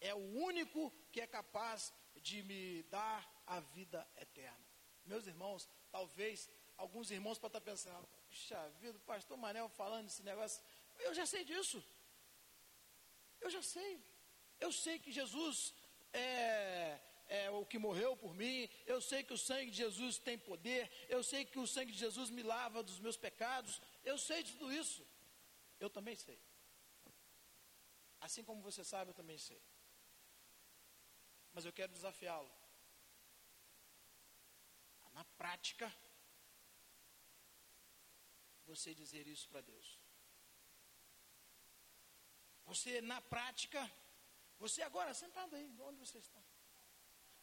é 0.00 0.14
o 0.14 0.18
único 0.18 0.92
que 1.12 1.20
é 1.20 1.26
capaz 1.26 1.92
de 2.16 2.42
me 2.42 2.82
dar 2.84 3.42
a 3.46 3.60
vida 3.60 4.06
eterna. 4.16 4.66
Meus 5.04 5.26
irmãos, 5.26 5.68
talvez 5.90 6.48
alguns 6.76 7.10
irmãos 7.10 7.38
podem 7.38 7.58
estar 7.58 7.70
pensando, 7.70 8.08
puxa 8.28 8.68
vida, 8.80 8.96
o 8.96 9.00
pastor 9.00 9.36
Manel 9.36 9.68
falando 9.68 10.06
esse 10.06 10.22
negócio, 10.22 10.62
eu 10.98 11.14
já 11.14 11.26
sei 11.26 11.44
disso. 11.44 11.82
Eu 13.40 13.50
já 13.50 13.62
sei. 13.62 14.00
Eu 14.58 14.70
sei 14.70 14.98
que 14.98 15.10
Jesus 15.10 15.74
é, 16.12 17.00
é 17.30 17.48
o 17.48 17.64
que 17.64 17.78
morreu 17.78 18.16
por 18.16 18.34
mim, 18.34 18.68
eu 18.92 19.00
sei 19.00 19.22
que 19.22 19.32
o 19.32 19.38
sangue 19.38 19.70
de 19.70 19.76
Jesus 19.76 20.18
tem 20.18 20.36
poder, 20.36 20.90
eu 21.08 21.22
sei 21.22 21.44
que 21.44 21.60
o 21.60 21.66
sangue 21.74 21.92
de 21.92 21.98
Jesus 21.98 22.28
me 22.28 22.42
lava 22.42 22.82
dos 22.82 22.98
meus 22.98 23.16
pecados, 23.16 23.80
eu 24.02 24.18
sei 24.18 24.42
de 24.42 24.52
tudo 24.54 24.72
isso. 24.72 25.06
Eu 25.78 25.88
também 25.88 26.16
sei. 26.16 26.38
Assim 28.20 28.42
como 28.42 28.60
você 28.60 28.82
sabe, 28.84 29.12
eu 29.12 29.14
também 29.14 29.38
sei. 29.38 29.62
Mas 31.54 31.64
eu 31.64 31.72
quero 31.72 31.92
desafiá-lo. 31.92 32.50
Na 35.12 35.24
prática, 35.40 35.92
você 38.66 38.92
dizer 38.92 39.26
isso 39.28 39.48
para 39.48 39.60
Deus. 39.60 40.00
Você, 42.66 43.00
na 43.00 43.20
prática, 43.20 43.80
você 44.58 44.82
agora 44.82 45.14
sentado 45.14 45.54
aí, 45.54 45.66
onde 45.80 45.98
você 45.98 46.18
está? 46.18 46.42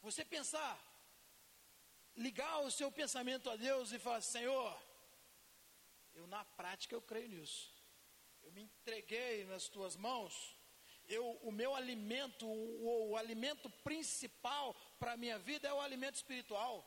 Você 0.02 0.24
pensar, 0.24 0.78
ligar 2.16 2.60
o 2.60 2.70
seu 2.70 2.90
pensamento 2.90 3.50
a 3.50 3.56
Deus 3.56 3.92
e 3.92 3.98
falar: 3.98 4.20
Senhor, 4.20 4.80
eu 6.14 6.26
na 6.26 6.44
prática 6.44 6.94
eu 6.94 7.02
creio 7.02 7.28
nisso. 7.28 7.72
Eu 8.42 8.52
me 8.52 8.62
entreguei 8.62 9.44
nas 9.44 9.68
tuas 9.68 9.96
mãos. 9.96 10.56
Eu, 11.06 11.30
o 11.42 11.50
meu 11.50 11.74
alimento, 11.74 12.46
o, 12.46 13.10
o 13.10 13.16
alimento 13.16 13.70
principal 13.82 14.74
para 14.98 15.12
a 15.12 15.16
minha 15.16 15.38
vida 15.38 15.66
é 15.66 15.72
o 15.72 15.80
alimento 15.80 16.16
espiritual. 16.16 16.86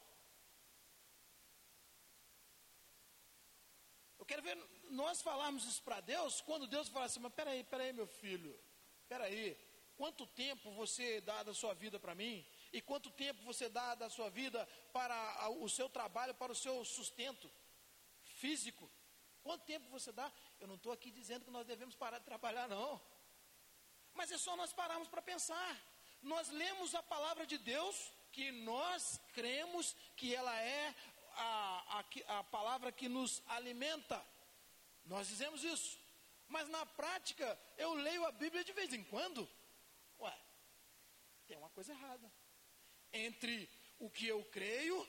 Eu 4.19 4.25
quero 4.25 4.43
ver 4.43 4.55
nós 4.91 5.21
falarmos 5.21 5.65
isso 5.65 5.81
para 5.81 5.99
Deus, 6.01 6.41
quando 6.41 6.67
Deus 6.67 6.87
fala 6.89 7.05
assim, 7.05 7.19
mas 7.19 7.33
peraí, 7.33 7.63
peraí, 7.63 7.91
meu 7.91 8.05
filho, 8.05 8.57
peraí, 9.07 9.57
quanto 9.95 10.27
tempo 10.27 10.71
você 10.71 11.21
dá 11.21 11.41
da 11.41 11.53
sua 11.53 11.73
vida 11.73 11.99
para 11.99 12.13
mim? 12.13 12.45
E 12.73 12.81
quanto 12.81 13.09
tempo 13.11 13.41
você 13.43 13.67
dá 13.67 13.95
da 13.95 14.09
sua 14.09 14.29
vida 14.29 14.67
para 14.93 15.49
o 15.49 15.67
seu 15.67 15.89
trabalho, 15.89 16.33
para 16.33 16.51
o 16.51 16.55
seu 16.55 16.85
sustento 16.85 17.51
físico? 18.23 18.89
Quanto 19.43 19.65
tempo 19.65 19.89
você 19.89 20.11
dá? 20.11 20.31
Eu 20.59 20.67
não 20.67 20.75
estou 20.75 20.91
aqui 20.91 21.11
dizendo 21.11 21.43
que 21.43 21.51
nós 21.51 21.67
devemos 21.67 21.95
parar 21.95 22.19
de 22.19 22.25
trabalhar, 22.25 22.69
não. 22.69 23.01
Mas 24.13 24.31
é 24.31 24.37
só 24.37 24.55
nós 24.55 24.71
pararmos 24.71 25.09
para 25.09 25.21
pensar. 25.21 25.77
Nós 26.21 26.49
lemos 26.49 26.95
a 26.95 27.03
palavra 27.03 27.45
de 27.45 27.57
Deus, 27.57 28.13
que 28.31 28.51
nós 28.51 29.19
cremos 29.33 29.93
que 30.15 30.33
ela 30.33 30.55
é 30.61 30.95
a, 31.33 31.99
a, 32.27 32.39
a 32.39 32.43
palavra 32.45 32.91
que 32.91 33.09
nos 33.09 33.41
alimenta. 33.47 34.23
Nós 35.03 35.27
dizemos 35.27 35.63
isso. 35.63 35.99
Mas 36.47 36.69
na 36.69 36.85
prática, 36.85 37.59
eu 37.77 37.93
leio 37.95 38.25
a 38.25 38.31
Bíblia 38.31 38.63
de 38.63 38.71
vez 38.71 38.93
em 38.93 39.03
quando. 39.03 39.49
Ué, 40.19 40.37
tem 41.47 41.57
uma 41.57 41.69
coisa 41.71 41.91
errada 41.91 42.31
entre 43.13 43.69
o 43.99 44.09
que 44.09 44.27
eu 44.27 44.43
creio 44.45 45.07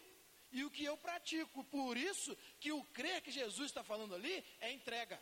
e 0.50 0.64
o 0.64 0.70
que 0.70 0.84
eu 0.84 0.96
pratico. 0.96 1.64
Por 1.64 1.96
isso 1.96 2.36
que 2.60 2.72
o 2.72 2.84
crer 2.84 3.22
que 3.22 3.30
Jesus 3.30 3.70
está 3.70 3.82
falando 3.82 4.14
ali 4.14 4.44
é 4.60 4.72
entrega. 4.72 5.20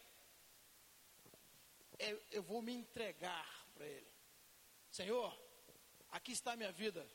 É, 1.98 2.18
eu 2.32 2.42
vou 2.42 2.62
me 2.62 2.72
entregar 2.72 3.48
para 3.74 3.86
Ele. 3.86 4.10
Senhor, 4.90 5.38
aqui 6.10 6.32
está 6.32 6.52
a 6.52 6.56
minha 6.56 6.72
vida. 6.72 7.06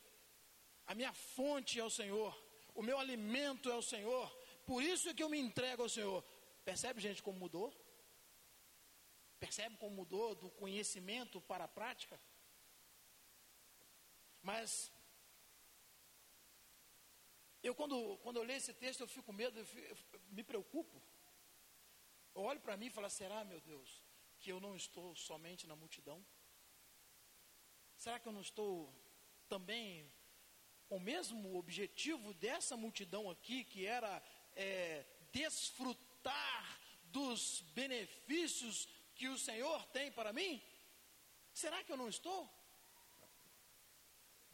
A 0.87 0.93
minha 0.93 1.13
fonte 1.13 1.79
é 1.79 1.83
o 1.83 1.89
Senhor. 1.89 2.33
O 2.73 2.81
meu 2.81 2.99
alimento 2.99 3.69
é 3.69 3.75
o 3.75 3.81
Senhor. 3.81 4.29
Por 4.65 4.83
isso 4.83 5.09
é 5.09 5.13
que 5.13 5.23
eu 5.23 5.29
me 5.29 5.39
entrego 5.39 5.83
ao 5.83 5.89
Senhor. 5.89 6.23
Percebe, 6.63 7.01
gente, 7.01 7.21
como 7.21 7.39
mudou? 7.39 7.73
Percebe 9.39 9.75
como 9.77 9.95
mudou 9.95 10.33
do 10.35 10.49
conhecimento 10.49 11.41
para 11.41 11.65
a 11.65 11.67
prática? 11.67 12.19
Mas 14.41 14.91
eu, 17.67 17.73
quando, 17.73 18.17
quando 18.17 18.37
eu 18.37 18.43
leio 18.43 18.57
esse 18.57 18.73
texto, 18.73 19.01
eu 19.01 19.07
fico 19.07 19.25
com 19.25 19.33
medo, 19.33 19.57
eu, 19.59 19.65
fico, 19.65 19.87
eu 20.13 20.19
me 20.29 20.43
preocupo. 20.43 21.01
Eu 22.35 22.43
olho 22.43 22.59
para 22.59 22.77
mim 22.77 22.87
e 22.87 22.91
falo: 22.91 23.09
será, 23.09 23.43
meu 23.43 23.59
Deus, 23.59 24.03
que 24.39 24.51
eu 24.51 24.59
não 24.59 24.75
estou 24.75 25.15
somente 25.15 25.65
na 25.65 25.75
multidão? 25.75 26.23
Será 27.97 28.19
que 28.19 28.27
eu 28.27 28.31
não 28.31 28.41
estou 28.41 28.93
também 29.49 30.11
com 30.87 30.97
o 30.97 30.99
mesmo 30.99 31.57
objetivo 31.57 32.35
dessa 32.35 32.77
multidão 32.77 33.31
aqui, 33.31 33.63
que 33.63 33.85
era 33.85 34.21
é, 34.55 35.03
desfrutar 35.31 36.79
dos 37.05 37.61
benefícios 37.73 38.87
que 39.15 39.27
o 39.27 39.39
Senhor 39.39 39.85
tem 39.87 40.11
para 40.11 40.31
mim? 40.31 40.61
Será 41.51 41.83
que 41.83 41.91
eu 41.91 41.97
não 41.97 42.09
estou? 42.09 42.47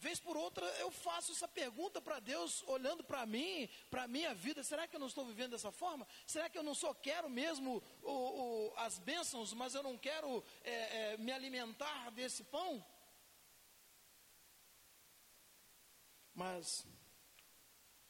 Vez 0.02 0.18
por 0.18 0.36
outra 0.36 0.66
eu 0.84 0.90
faço 0.90 1.30
essa 1.30 1.46
pergunta 1.46 2.00
para 2.00 2.18
Deus, 2.18 2.64
olhando 2.66 3.04
para 3.04 3.24
mim, 3.24 3.68
para 3.88 4.02
a 4.02 4.08
minha 4.08 4.34
vida: 4.34 4.64
será 4.64 4.84
que 4.88 4.96
eu 4.96 4.98
não 4.98 5.06
estou 5.06 5.24
vivendo 5.24 5.52
dessa 5.52 5.70
forma? 5.70 6.08
Será 6.26 6.50
que 6.50 6.58
eu 6.58 6.62
não 6.64 6.74
só 6.74 6.92
quero 6.92 7.30
mesmo 7.30 7.80
o, 8.02 8.10
o, 8.10 8.74
as 8.78 8.98
bênçãos, 8.98 9.52
mas 9.52 9.76
eu 9.76 9.82
não 9.88 9.96
quero 9.96 10.44
é, 10.64 10.72
é, 10.72 11.16
me 11.18 11.30
alimentar 11.30 12.10
desse 12.10 12.42
pão? 12.42 12.84
Mas 16.34 16.84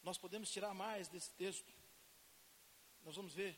nós 0.01 0.17
podemos 0.17 0.49
tirar 0.49 0.73
mais 0.73 1.07
desse 1.07 1.29
texto. 1.35 1.71
Nós 3.03 3.15
vamos 3.15 3.35
ver. 3.35 3.53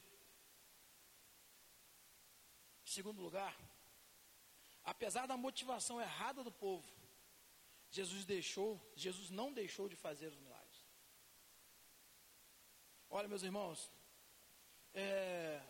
Em 2.85 2.91
segundo 2.97 3.21
lugar, 3.21 3.55
apesar 4.83 5.25
da 5.25 5.37
motivação 5.37 6.01
errada 6.01 6.43
do 6.43 6.51
povo, 6.51 6.94
Jesus 7.97 8.25
deixou, 8.25 8.69
Jesus 9.03 9.29
não 9.29 9.53
deixou 9.53 9.87
de 9.91 9.95
fazer 9.95 10.27
os 10.27 10.39
milagres. 10.45 10.79
Olha, 13.09 13.29
meus 13.33 13.43
irmãos, 13.49 13.89
é, 14.93 15.61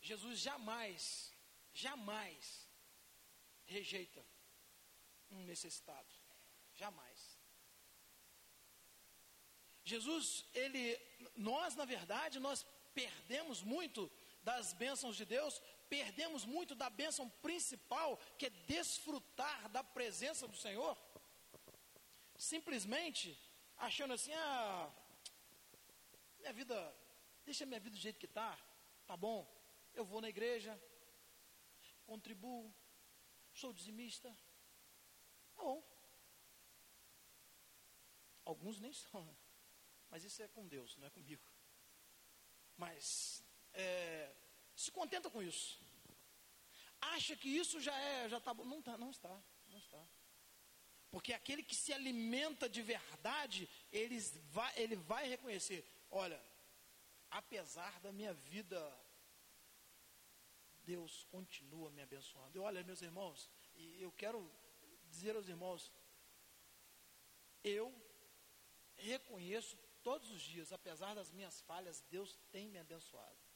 Jesus 0.00 0.40
jamais, 0.40 1.32
jamais 1.72 2.68
rejeita 3.64 4.24
um 5.30 5.44
necessitado. 5.44 6.12
Jamais. 6.74 7.20
Jesus, 9.84 10.44
ele, 10.52 10.82
nós, 11.36 11.76
na 11.76 11.84
verdade, 11.84 12.40
nós 12.40 12.66
perdemos 12.92 13.62
muito 13.62 14.10
das 14.42 14.72
bênçãos 14.72 15.16
de 15.16 15.24
Deus 15.24 15.62
perdemos 15.88 16.44
muito 16.44 16.74
da 16.74 16.88
bênção 16.90 17.28
principal, 17.46 18.16
que 18.38 18.46
é 18.46 18.50
desfrutar 18.50 19.68
da 19.68 19.82
presença 19.82 20.46
do 20.46 20.56
Senhor, 20.56 20.96
simplesmente 22.36 23.38
achando 23.76 24.14
assim: 24.14 24.32
ah, 24.34 24.90
minha 26.38 26.52
vida, 26.52 26.94
deixa 27.44 27.66
minha 27.66 27.80
vida 27.80 27.96
do 27.96 28.00
jeito 28.00 28.18
que 28.18 28.26
está, 28.26 28.58
tá 29.06 29.16
bom, 29.16 29.46
eu 29.94 30.04
vou 30.04 30.20
na 30.20 30.28
igreja, 30.28 30.80
contribuo, 32.06 32.72
sou 33.52 33.72
dizimista, 33.72 34.30
tá 35.56 35.62
bom. 35.62 35.82
Alguns 38.44 38.80
nem 38.80 38.92
são, 38.94 39.22
né? 39.24 39.36
mas 40.10 40.24
isso 40.24 40.42
é 40.42 40.48
com 40.48 40.66
Deus, 40.66 40.96
não 40.96 41.06
é 41.06 41.10
comigo. 41.10 41.42
Mas 42.76 43.44
é, 43.74 44.34
se 44.82 44.92
contenta 44.92 45.28
com 45.28 45.42
isso. 45.42 45.80
Acha 47.00 47.34
que 47.34 47.48
isso 47.48 47.80
já 47.80 47.96
é, 47.98 48.28
já 48.28 48.38
está 48.38 48.54
bom. 48.54 48.64
Não, 48.64 48.80
tá, 48.80 48.96
não 48.96 49.10
está, 49.10 49.34
não 49.66 49.78
está. 49.78 50.02
Porque 51.10 51.32
aquele 51.32 51.64
que 51.64 51.74
se 51.74 51.92
alimenta 51.92 52.68
de 52.68 52.80
verdade, 52.80 53.68
ele 53.90 54.20
vai, 54.56 54.72
ele 54.78 54.94
vai 54.94 55.28
reconhecer: 55.28 55.84
olha, 56.10 56.40
apesar 57.28 57.98
da 58.00 58.12
minha 58.12 58.32
vida, 58.32 58.80
Deus 60.84 61.24
continua 61.24 61.90
me 61.90 62.02
abençoando. 62.02 62.56
E 62.56 62.60
olha, 62.60 62.84
meus 62.84 63.02
irmãos, 63.02 63.50
e 63.74 64.00
eu 64.00 64.12
quero 64.12 64.48
dizer 65.08 65.34
aos 65.34 65.48
irmãos: 65.48 65.90
eu 67.64 67.92
reconheço 68.96 69.76
todos 70.04 70.30
os 70.30 70.40
dias, 70.40 70.72
apesar 70.72 71.14
das 71.16 71.32
minhas 71.32 71.60
falhas, 71.62 72.00
Deus 72.08 72.38
tem 72.52 72.68
me 72.68 72.78
abençoado. 72.78 73.47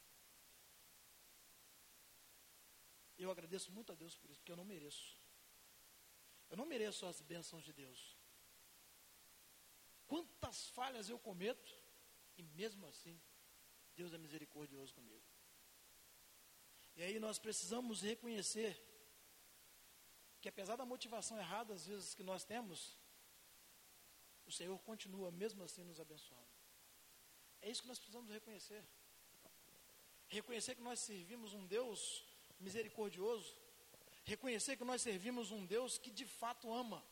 Eu 3.19 3.31
agradeço 3.31 3.71
muito 3.71 3.93
a 3.93 3.95
Deus 3.95 4.17
por 4.17 4.31
isso, 4.31 4.41
porque 4.41 4.53
eu 4.53 4.57
não 4.57 4.65
mereço. 4.65 5.17
Eu 6.51 6.57
não 6.57 6.67
mereço 6.67 7.07
as 7.07 7.21
bênçãos 7.21 7.65
de 7.65 7.73
Deus. 7.73 8.17
Quantas 10.07 10.69
falhas 10.71 11.09
eu 11.09 11.19
cometo, 11.19 11.75
e 12.37 12.43
mesmo 12.43 12.87
assim, 12.87 13.21
Deus 13.95 14.13
é 14.13 14.19
misericordioso 14.19 14.95
comigo. 14.95 15.25
E 16.95 17.03
aí 17.03 17.19
nós 17.19 17.39
precisamos 17.39 18.03
reconhecer 18.03 18.79
que 20.41 20.49
apesar 20.49 20.77
da 20.77 20.85
motivação 20.85 21.39
errada 21.39 21.73
às 21.73 21.87
vezes 21.87 22.15
que 22.15 22.23
nós 22.23 22.45
temos, 22.45 22.99
o 24.45 24.53
Senhor 24.53 24.79
continua 24.81 25.31
mesmo 25.31 25.63
assim 25.63 25.85
nos 25.85 26.01
abençoando. 26.01 26.53
É 27.61 27.71
isso 27.71 27.83
que 27.83 27.89
nós 27.89 27.99
precisamos 27.99 28.31
reconhecer. 28.31 28.85
Reconhecer 30.29 30.75
que 30.75 30.83
nós 30.83 30.99
servimos 31.01 31.55
um 31.55 31.67
Deus 31.67 32.25
misericordioso, 32.63 33.57
reconhecer 34.25 34.77
que 34.77 34.85
nós 34.85 35.03
servimos 35.03 35.51
um 35.51 35.65
Deus 35.67 35.99
que 35.99 36.11
de 36.11 36.25
fato 36.25 36.73
ama. 36.73 37.05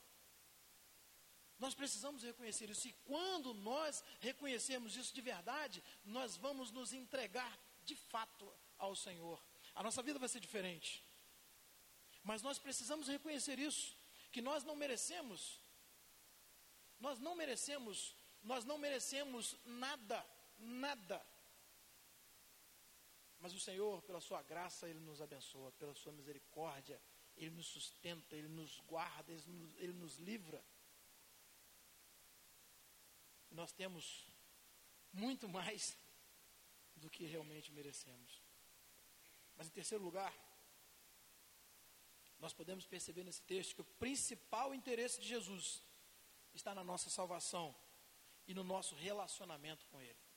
Nós 1.59 1.75
precisamos 1.75 2.23
reconhecer 2.23 2.71
isso, 2.71 2.89
e 2.89 2.93
quando 3.05 3.53
nós 3.53 4.03
reconhecermos 4.21 4.97
isso 4.97 5.13
de 5.13 5.21
verdade, 5.21 5.83
nós 6.05 6.37
vamos 6.37 6.71
nos 6.71 6.93
entregar 6.93 7.59
de 7.85 7.95
fato 7.95 8.51
ao 8.79 8.97
Senhor. 8.97 9.43
A 9.75 9.83
nossa 9.83 10.03
vida 10.03 10.19
vai 10.19 10.29
ser 10.29 10.41
diferente. 10.41 11.05
Mas 12.23 12.41
nós 12.41 12.59
precisamos 12.59 13.09
reconhecer 13.09 13.59
isso, 13.59 13.97
que 14.33 14.41
nós 14.41 14.65
não 14.65 14.75
merecemos. 14.75 15.61
Nós 16.99 17.19
não 17.19 17.35
merecemos, 17.35 18.15
nós 18.43 18.65
não 18.65 18.79
merecemos 18.79 19.57
nada, 19.65 20.25
nada 20.59 21.25
mas 23.51 23.57
o 23.57 23.65
Senhor, 23.65 24.01
pela 24.03 24.21
sua 24.21 24.43
graça, 24.43 24.89
Ele 24.89 25.01
nos 25.01 25.21
abençoa, 25.21 25.73
pela 25.73 25.93
sua 25.93 26.13
misericórdia, 26.13 27.03
Ele 27.37 27.51
nos 27.51 27.67
sustenta, 27.67 28.37
Ele 28.37 28.47
nos 28.47 28.79
guarda, 28.83 29.33
Ele 29.33 29.43
nos, 29.49 29.75
Ele 29.75 29.93
nos 29.93 30.19
livra. 30.19 30.65
E 33.51 33.55
nós 33.57 33.73
temos 33.73 34.25
muito 35.13 35.49
mais 35.49 35.97
do 36.95 37.11
que 37.11 37.25
realmente 37.27 37.73
merecemos. 37.73 38.41
Mas 39.57 39.67
em 39.67 39.71
terceiro 39.71 40.05
lugar, 40.05 40.33
nós 42.39 42.53
podemos 42.53 42.87
perceber 42.87 43.25
nesse 43.25 43.43
texto 43.43 43.75
que 43.75 43.81
o 43.81 43.93
principal 43.99 44.73
interesse 44.73 45.21
de 45.21 45.27
Jesus 45.27 45.83
está 46.55 46.73
na 46.73 46.85
nossa 46.85 47.11
salvação 47.11 47.75
e 48.47 48.55
no 48.55 48.63
nosso 48.63 48.95
relacionamento 48.95 49.85
com 49.87 50.01
Ele. 50.01 50.30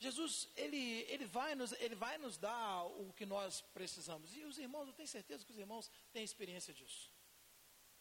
Jesus, 0.00 0.48
ele, 0.56 1.02
ele, 1.12 1.26
vai 1.26 1.54
nos, 1.54 1.72
ele 1.72 1.94
vai 1.94 2.16
nos 2.16 2.38
dar 2.38 2.84
o 2.86 3.12
que 3.12 3.26
nós 3.26 3.60
precisamos. 3.60 4.34
E 4.34 4.42
os 4.44 4.58
irmãos, 4.58 4.86
eu 4.86 4.94
tenho 4.94 5.06
certeza 5.06 5.44
que 5.44 5.52
os 5.52 5.58
irmãos 5.58 5.90
têm 6.10 6.24
experiência 6.24 6.72
disso. 6.72 7.12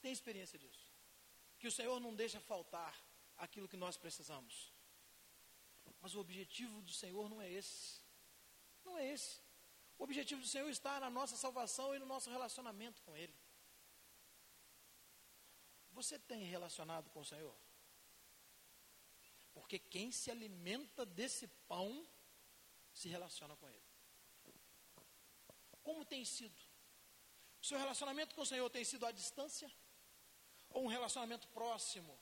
Têm 0.01 0.13
experiência 0.13 0.57
disso. 0.57 0.87
Que 1.59 1.67
o 1.67 1.71
Senhor 1.71 1.99
não 1.99 2.15
deixa 2.15 2.39
faltar 2.39 2.97
aquilo 3.37 3.67
que 3.67 3.75
nós 3.75 3.97
precisamos. 3.97 4.71
Mas 5.99 6.15
o 6.15 6.21
objetivo 6.21 6.81
do 6.81 6.93
Senhor 6.93 7.29
não 7.29 7.41
é 7.41 7.51
esse. 7.51 7.99
Não 8.85 8.97
é 8.97 9.05
esse. 9.11 9.41
O 9.97 10.05
objetivo 10.05 10.39
do 10.39 10.47
Senhor 10.47 10.69
está 10.69 11.01
na 11.01 11.09
nossa 11.09 11.35
salvação 11.35 11.93
e 11.93 11.99
no 11.99 12.05
nosso 12.05 12.29
relacionamento 12.29 13.01
com 13.01 13.13
Ele. 13.17 13.37
Você 15.91 16.17
tem 16.17 16.45
relacionado 16.45 17.09
com 17.09 17.19
o 17.19 17.25
Senhor? 17.25 17.53
Porque 19.59 19.77
quem 19.77 20.11
se 20.11 20.31
alimenta 20.31 21.05
desse 21.05 21.47
pão 21.67 22.07
se 22.93 23.07
relaciona 23.07 23.55
com 23.55 23.67
ele. 23.67 23.83
Como 25.83 26.05
tem 26.05 26.23
sido? 26.23 26.59
O 27.61 27.65
seu 27.65 27.77
relacionamento 27.77 28.33
com 28.35 28.41
o 28.41 28.45
Senhor 28.45 28.69
tem 28.69 28.83
sido 28.83 29.05
à 29.05 29.11
distância? 29.11 29.71
Ou 30.69 30.85
um 30.85 30.87
relacionamento 30.87 31.47
próximo? 31.49 32.17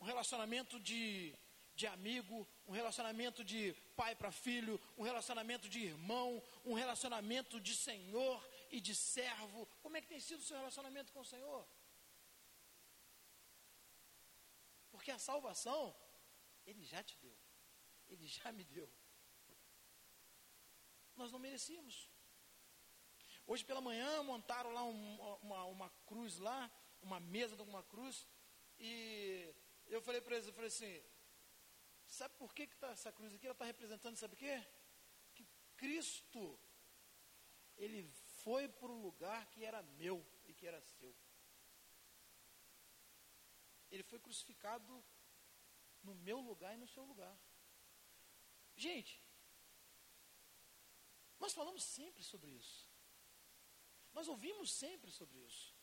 Um 0.00 0.04
relacionamento 0.04 0.80
de, 0.80 1.34
de 1.74 1.86
amigo? 1.86 2.48
Um 2.66 2.72
relacionamento 2.72 3.44
de 3.44 3.74
pai 3.94 4.14
para 4.14 4.32
filho? 4.32 4.80
Um 4.96 5.02
relacionamento 5.02 5.68
de 5.68 5.80
irmão? 5.80 6.42
Um 6.64 6.74
relacionamento 6.74 7.60
de 7.60 7.74
senhor 7.76 8.42
e 8.70 8.80
de 8.80 8.94
servo? 8.94 9.66
Como 9.82 9.96
é 9.96 10.00
que 10.00 10.08
tem 10.08 10.20
sido 10.20 10.40
o 10.40 10.44
seu 10.44 10.56
relacionamento 10.56 11.12
com 11.12 11.20
o 11.20 11.24
Senhor? 11.24 11.66
Porque 14.90 15.10
a 15.10 15.18
salvação 15.18 15.94
ele 16.66 16.82
já 16.84 17.02
te 17.02 17.16
deu. 17.18 17.36
Ele 18.08 18.26
já 18.26 18.52
me 18.52 18.64
deu. 18.64 18.88
Nós 21.16 21.30
não 21.30 21.38
merecíamos. 21.38 22.10
Hoje 23.46 23.64
pela 23.64 23.80
manhã 23.80 24.22
montaram 24.22 24.72
lá 24.72 24.84
um, 24.84 25.36
uma, 25.42 25.64
uma 25.64 25.90
cruz 26.06 26.38
lá, 26.38 26.70
uma 27.00 27.18
mesa 27.18 27.56
de 27.56 27.62
uma 27.62 27.82
cruz, 27.82 28.26
e 28.78 29.54
eu 29.86 30.00
falei 30.00 30.20
para 30.20 30.36
eles, 30.36 30.46
eu 30.46 30.54
falei 30.54 30.68
assim, 30.68 31.02
sabe 32.06 32.34
por 32.36 32.54
que, 32.54 32.66
que 32.66 32.76
tá 32.76 32.90
essa 32.90 33.12
cruz 33.12 33.34
aqui? 33.34 33.46
Ela 33.46 33.52
está 33.52 33.64
representando, 33.64 34.16
sabe 34.16 34.34
o 34.34 34.36
quê? 34.36 34.64
Que 35.34 35.46
Cristo, 35.76 36.58
ele 37.76 38.08
foi 38.42 38.68
para 38.68 38.90
o 38.90 39.00
lugar 39.00 39.46
que 39.46 39.64
era 39.64 39.82
meu 39.82 40.24
e 40.44 40.54
que 40.54 40.66
era 40.66 40.80
seu. 40.80 41.14
Ele 43.90 44.02
foi 44.02 44.18
crucificado 44.18 45.04
no 46.02 46.14
meu 46.14 46.40
lugar 46.40 46.74
e 46.74 46.78
no 46.78 46.86
seu 46.86 47.04
lugar. 47.04 47.36
Gente, 48.76 49.22
nós 51.38 51.52
falamos 51.52 51.82
sempre 51.82 52.22
sobre 52.22 52.50
isso. 52.50 52.86
Nós 54.12 54.28
ouvimos 54.28 54.70
sempre 54.70 55.10
sobre 55.10 55.38
isso. 55.38 55.74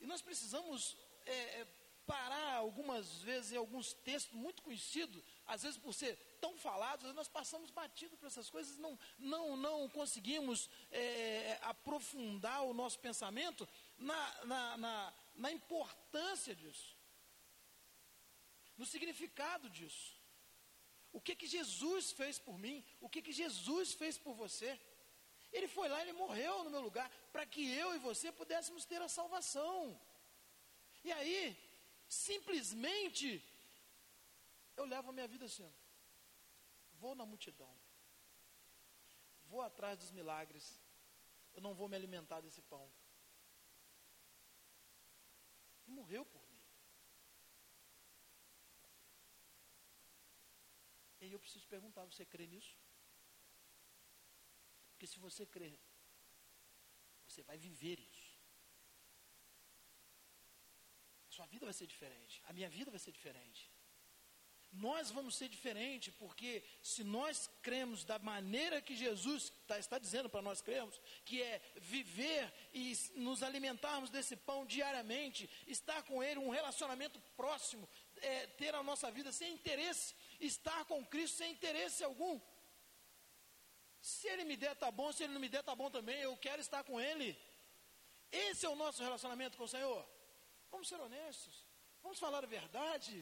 E 0.00 0.06
nós 0.06 0.22
precisamos 0.22 0.96
é, 1.24 1.60
é, 1.60 1.66
parar 2.06 2.54
algumas 2.54 3.22
vezes 3.22 3.52
em 3.52 3.56
alguns 3.56 3.92
textos 3.92 4.34
muito 4.34 4.62
conhecidos, 4.62 5.22
às 5.46 5.62
vezes 5.62 5.78
por 5.78 5.94
ser 5.94 6.16
tão 6.40 6.56
falados, 6.58 7.14
nós 7.14 7.28
passamos 7.28 7.70
batido 7.70 8.16
por 8.16 8.26
essas 8.26 8.50
coisas, 8.50 8.76
não, 8.76 8.98
não, 9.18 9.56
não 9.56 9.88
conseguimos 9.88 10.68
é, 10.90 11.58
aprofundar 11.62 12.62
o 12.64 12.74
nosso 12.74 12.98
pensamento 12.98 13.66
na, 13.96 14.44
na, 14.44 14.76
na, 14.76 15.14
na 15.36 15.52
importância 15.52 16.54
disso, 16.54 16.93
no 18.76 18.86
significado 18.86 19.68
disso. 19.70 20.12
O 21.12 21.20
que 21.20 21.34
que 21.36 21.46
Jesus 21.46 22.12
fez 22.12 22.38
por 22.38 22.58
mim? 22.58 22.84
O 23.00 23.08
que 23.08 23.22
que 23.22 23.32
Jesus 23.32 23.92
fez 23.92 24.18
por 24.18 24.34
você? 24.34 24.70
Ele 25.52 25.68
foi 25.68 25.88
lá, 25.88 26.02
ele 26.02 26.12
morreu 26.12 26.64
no 26.64 26.70
meu 26.70 26.80
lugar, 26.80 27.08
para 27.32 27.46
que 27.46 27.62
eu 27.82 27.94
e 27.94 27.98
você 27.98 28.32
pudéssemos 28.32 28.84
ter 28.84 29.00
a 29.00 29.08
salvação. 29.08 29.76
E 31.04 31.12
aí, 31.12 31.56
simplesmente, 32.08 33.28
eu 34.76 34.84
levo 34.84 35.10
a 35.10 35.12
minha 35.12 35.28
vida 35.28 35.44
assim, 35.44 35.72
vou 36.94 37.14
na 37.14 37.24
multidão, 37.24 37.72
vou 39.44 39.62
atrás 39.62 39.98
dos 39.98 40.10
milagres, 40.10 40.66
eu 41.54 41.62
não 41.62 41.74
vou 41.74 41.88
me 41.88 41.96
alimentar 41.96 42.40
desse 42.40 42.62
pão. 42.62 42.90
E 45.86 45.90
morreu 45.92 46.24
mim. 46.24 46.44
E 51.24 51.26
aí 51.26 51.32
eu 51.32 51.40
preciso 51.40 51.66
perguntar: 51.66 52.04
você 52.04 52.24
crê 52.26 52.46
nisso? 52.46 52.76
Porque 54.90 55.06
se 55.06 55.18
você 55.18 55.46
crer, 55.46 55.80
você 57.26 57.42
vai 57.42 57.56
viver 57.56 57.98
isso. 57.98 58.34
A 61.28 61.32
sua 61.36 61.46
vida 61.46 61.64
vai 61.64 61.72
ser 61.72 61.86
diferente. 61.86 62.42
A 62.44 62.52
minha 62.52 62.68
vida 62.68 62.90
vai 62.90 63.00
ser 63.00 63.10
diferente. 63.10 63.72
Nós 64.70 65.10
vamos 65.10 65.36
ser 65.36 65.48
diferente, 65.48 66.12
porque 66.12 66.62
se 66.82 67.02
nós 67.04 67.48
cremos 67.62 68.04
da 68.04 68.18
maneira 68.18 68.82
que 68.82 68.94
Jesus 68.94 69.44
está, 69.44 69.78
está 69.78 69.98
dizendo 69.98 70.28
para 70.28 70.42
nós 70.42 70.60
cremos, 70.60 71.00
que 71.24 71.40
é 71.40 71.62
viver 71.76 72.52
e 72.72 72.92
nos 73.14 73.42
alimentarmos 73.42 74.10
desse 74.10 74.36
pão 74.36 74.66
diariamente, 74.66 75.48
estar 75.66 76.02
com 76.02 76.22
Ele, 76.22 76.40
um 76.40 76.50
relacionamento 76.50 77.20
próximo, 77.36 77.88
é, 78.32 78.46
ter 78.60 78.74
a 78.74 78.82
nossa 78.82 79.10
vida 79.10 79.30
sem 79.32 79.52
interesse, 79.58 80.14
estar 80.40 80.80
com 80.90 81.04
Cristo 81.12 81.36
sem 81.38 81.52
interesse 81.52 82.02
algum. 82.02 82.40
Se 84.00 84.26
Ele 84.32 84.44
me 84.50 84.56
der, 84.56 84.74
tá 84.76 84.90
bom, 84.90 85.10
se 85.12 85.22
Ele 85.24 85.34
não 85.34 85.40
me 85.40 85.48
der, 85.54 85.62
tá 85.62 85.74
bom 85.74 85.90
também, 85.90 86.18
eu 86.20 86.36
quero 86.36 86.60
estar 86.60 86.82
com 86.88 87.00
Ele. 87.00 87.28
Esse 88.30 88.66
é 88.66 88.68
o 88.68 88.80
nosso 88.82 89.02
relacionamento 89.02 89.56
com 89.56 89.64
o 89.64 89.74
Senhor. 89.76 90.02
Vamos 90.70 90.88
ser 90.88 91.00
honestos, 91.06 91.54
vamos 92.02 92.18
falar 92.18 92.42
a 92.44 92.52
verdade. 92.58 93.16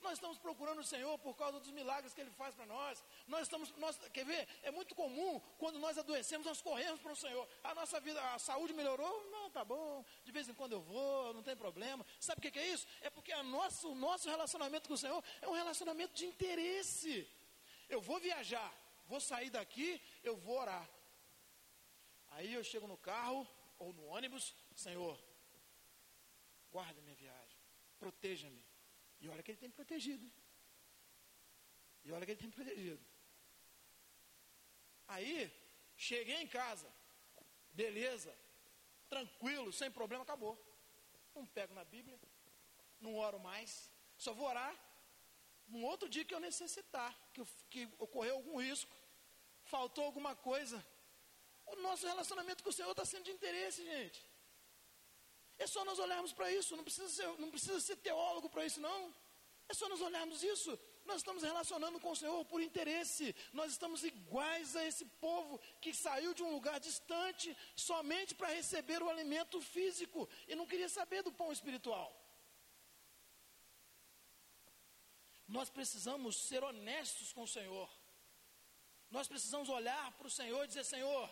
Nós 0.00 0.14
estamos 0.14 0.38
procurando 0.38 0.78
o 0.78 0.84
Senhor 0.84 1.18
por 1.18 1.36
causa 1.36 1.58
dos 1.58 1.70
milagres 1.70 2.14
que 2.14 2.20
Ele 2.20 2.30
faz 2.30 2.54
para 2.54 2.66
nós. 2.66 3.04
Nós 3.26 3.42
estamos, 3.42 3.70
nós, 3.76 3.98
quer 4.12 4.24
ver? 4.24 4.46
É 4.62 4.70
muito 4.70 4.94
comum 4.94 5.40
quando 5.58 5.78
nós 5.78 5.98
adoecemos, 5.98 6.46
nós 6.46 6.62
corremos 6.62 7.00
para 7.00 7.12
o 7.12 7.16
Senhor. 7.16 7.48
A 7.64 7.74
nossa 7.74 7.98
vida, 8.00 8.20
a 8.34 8.38
saúde 8.38 8.72
melhorou? 8.72 9.30
Não, 9.30 9.50
tá 9.50 9.64
bom. 9.64 10.04
De 10.24 10.30
vez 10.30 10.48
em 10.48 10.54
quando 10.54 10.72
eu 10.72 10.80
vou, 10.80 11.34
não 11.34 11.42
tem 11.42 11.56
problema. 11.56 12.06
Sabe 12.20 12.38
o 12.38 12.42
que, 12.42 12.50
que 12.50 12.58
é 12.58 12.68
isso? 12.68 12.86
É 13.00 13.10
porque 13.10 13.32
a 13.32 13.40
o 13.40 13.94
nosso 13.94 14.28
relacionamento 14.28 14.88
com 14.88 14.94
o 14.94 14.98
Senhor 14.98 15.22
é 15.40 15.48
um 15.48 15.52
relacionamento 15.52 16.14
de 16.14 16.26
interesse. 16.26 17.28
Eu 17.88 18.00
vou 18.00 18.20
viajar, 18.20 18.72
vou 19.06 19.20
sair 19.20 19.50
daqui, 19.50 20.00
eu 20.22 20.36
vou 20.36 20.58
orar. 20.58 20.88
Aí 22.32 22.52
eu 22.52 22.62
chego 22.62 22.86
no 22.86 22.96
carro 22.96 23.46
ou 23.78 23.92
no 23.92 24.04
ônibus, 24.06 24.54
Senhor, 24.74 25.18
guarda 26.70 27.00
minha 27.00 27.16
viagem, 27.16 27.58
proteja-me 27.98 28.67
e 29.20 29.28
olha 29.28 29.42
que 29.42 29.50
ele 29.50 29.58
tem 29.58 29.70
protegido. 29.70 30.30
E 32.04 32.12
olha 32.12 32.24
que 32.24 32.32
ele 32.32 32.40
tem 32.40 32.50
protegido. 32.50 33.04
Aí, 35.06 35.52
cheguei 35.96 36.36
em 36.42 36.46
casa, 36.46 36.88
beleza, 37.72 38.36
tranquilo, 39.08 39.72
sem 39.72 39.90
problema, 39.90 40.22
acabou. 40.22 40.56
Não 41.34 41.46
pego 41.46 41.74
na 41.74 41.84
Bíblia, 41.84 42.18
não 43.00 43.16
oro 43.16 43.38
mais, 43.38 43.90
só 44.16 44.32
vou 44.32 44.46
orar 44.46 44.74
num 45.68 45.84
outro 45.84 46.08
dia 46.08 46.24
que 46.24 46.34
eu 46.34 46.40
necessitar, 46.40 47.14
que, 47.32 47.44
que 47.70 47.88
ocorreu 47.98 48.36
algum 48.36 48.56
risco, 48.58 48.94
faltou 49.64 50.04
alguma 50.04 50.34
coisa. 50.34 50.84
O 51.66 51.76
nosso 51.76 52.06
relacionamento 52.06 52.62
com 52.62 52.70
o 52.70 52.72
Senhor 52.72 52.90
está 52.90 53.04
sendo 53.04 53.24
de 53.24 53.32
interesse, 53.32 53.84
gente. 53.84 54.24
É 55.58 55.66
só 55.66 55.84
nós 55.84 55.98
olharmos 55.98 56.32
para 56.32 56.50
isso, 56.52 56.76
não 56.76 56.84
precisa 56.84 57.08
ser, 57.08 57.28
não 57.38 57.50
precisa 57.50 57.80
ser 57.80 57.96
teólogo 57.96 58.48
para 58.48 58.64
isso, 58.64 58.80
não. 58.80 59.12
É 59.68 59.74
só 59.74 59.88
nós 59.88 60.00
olharmos 60.00 60.42
isso. 60.42 60.78
Nós 61.04 61.18
estamos 61.18 61.42
relacionando 61.42 61.98
com 62.00 62.10
o 62.12 62.16
Senhor 62.16 62.44
por 62.44 62.60
interesse. 62.62 63.34
Nós 63.52 63.72
estamos 63.72 64.02
iguais 64.04 64.76
a 64.76 64.84
esse 64.84 65.04
povo 65.26 65.58
que 65.80 65.92
saiu 65.92 66.32
de 66.32 66.42
um 66.42 66.52
lugar 66.52 66.78
distante 66.78 67.56
somente 67.74 68.34
para 68.34 68.48
receber 68.48 69.02
o 69.02 69.10
alimento 69.10 69.60
físico 69.60 70.28
e 70.46 70.54
não 70.54 70.66
queria 70.66 70.88
saber 70.88 71.22
do 71.22 71.32
pão 71.32 71.50
espiritual. 71.52 72.08
Nós 75.46 75.70
precisamos 75.70 76.36
ser 76.36 76.62
honestos 76.62 77.32
com 77.32 77.42
o 77.42 77.48
Senhor. 77.48 77.90
Nós 79.10 79.26
precisamos 79.26 79.68
olhar 79.70 80.12
para 80.12 80.26
o 80.26 80.30
Senhor 80.30 80.64
e 80.64 80.68
dizer: 80.68 80.84
Senhor, 80.84 81.26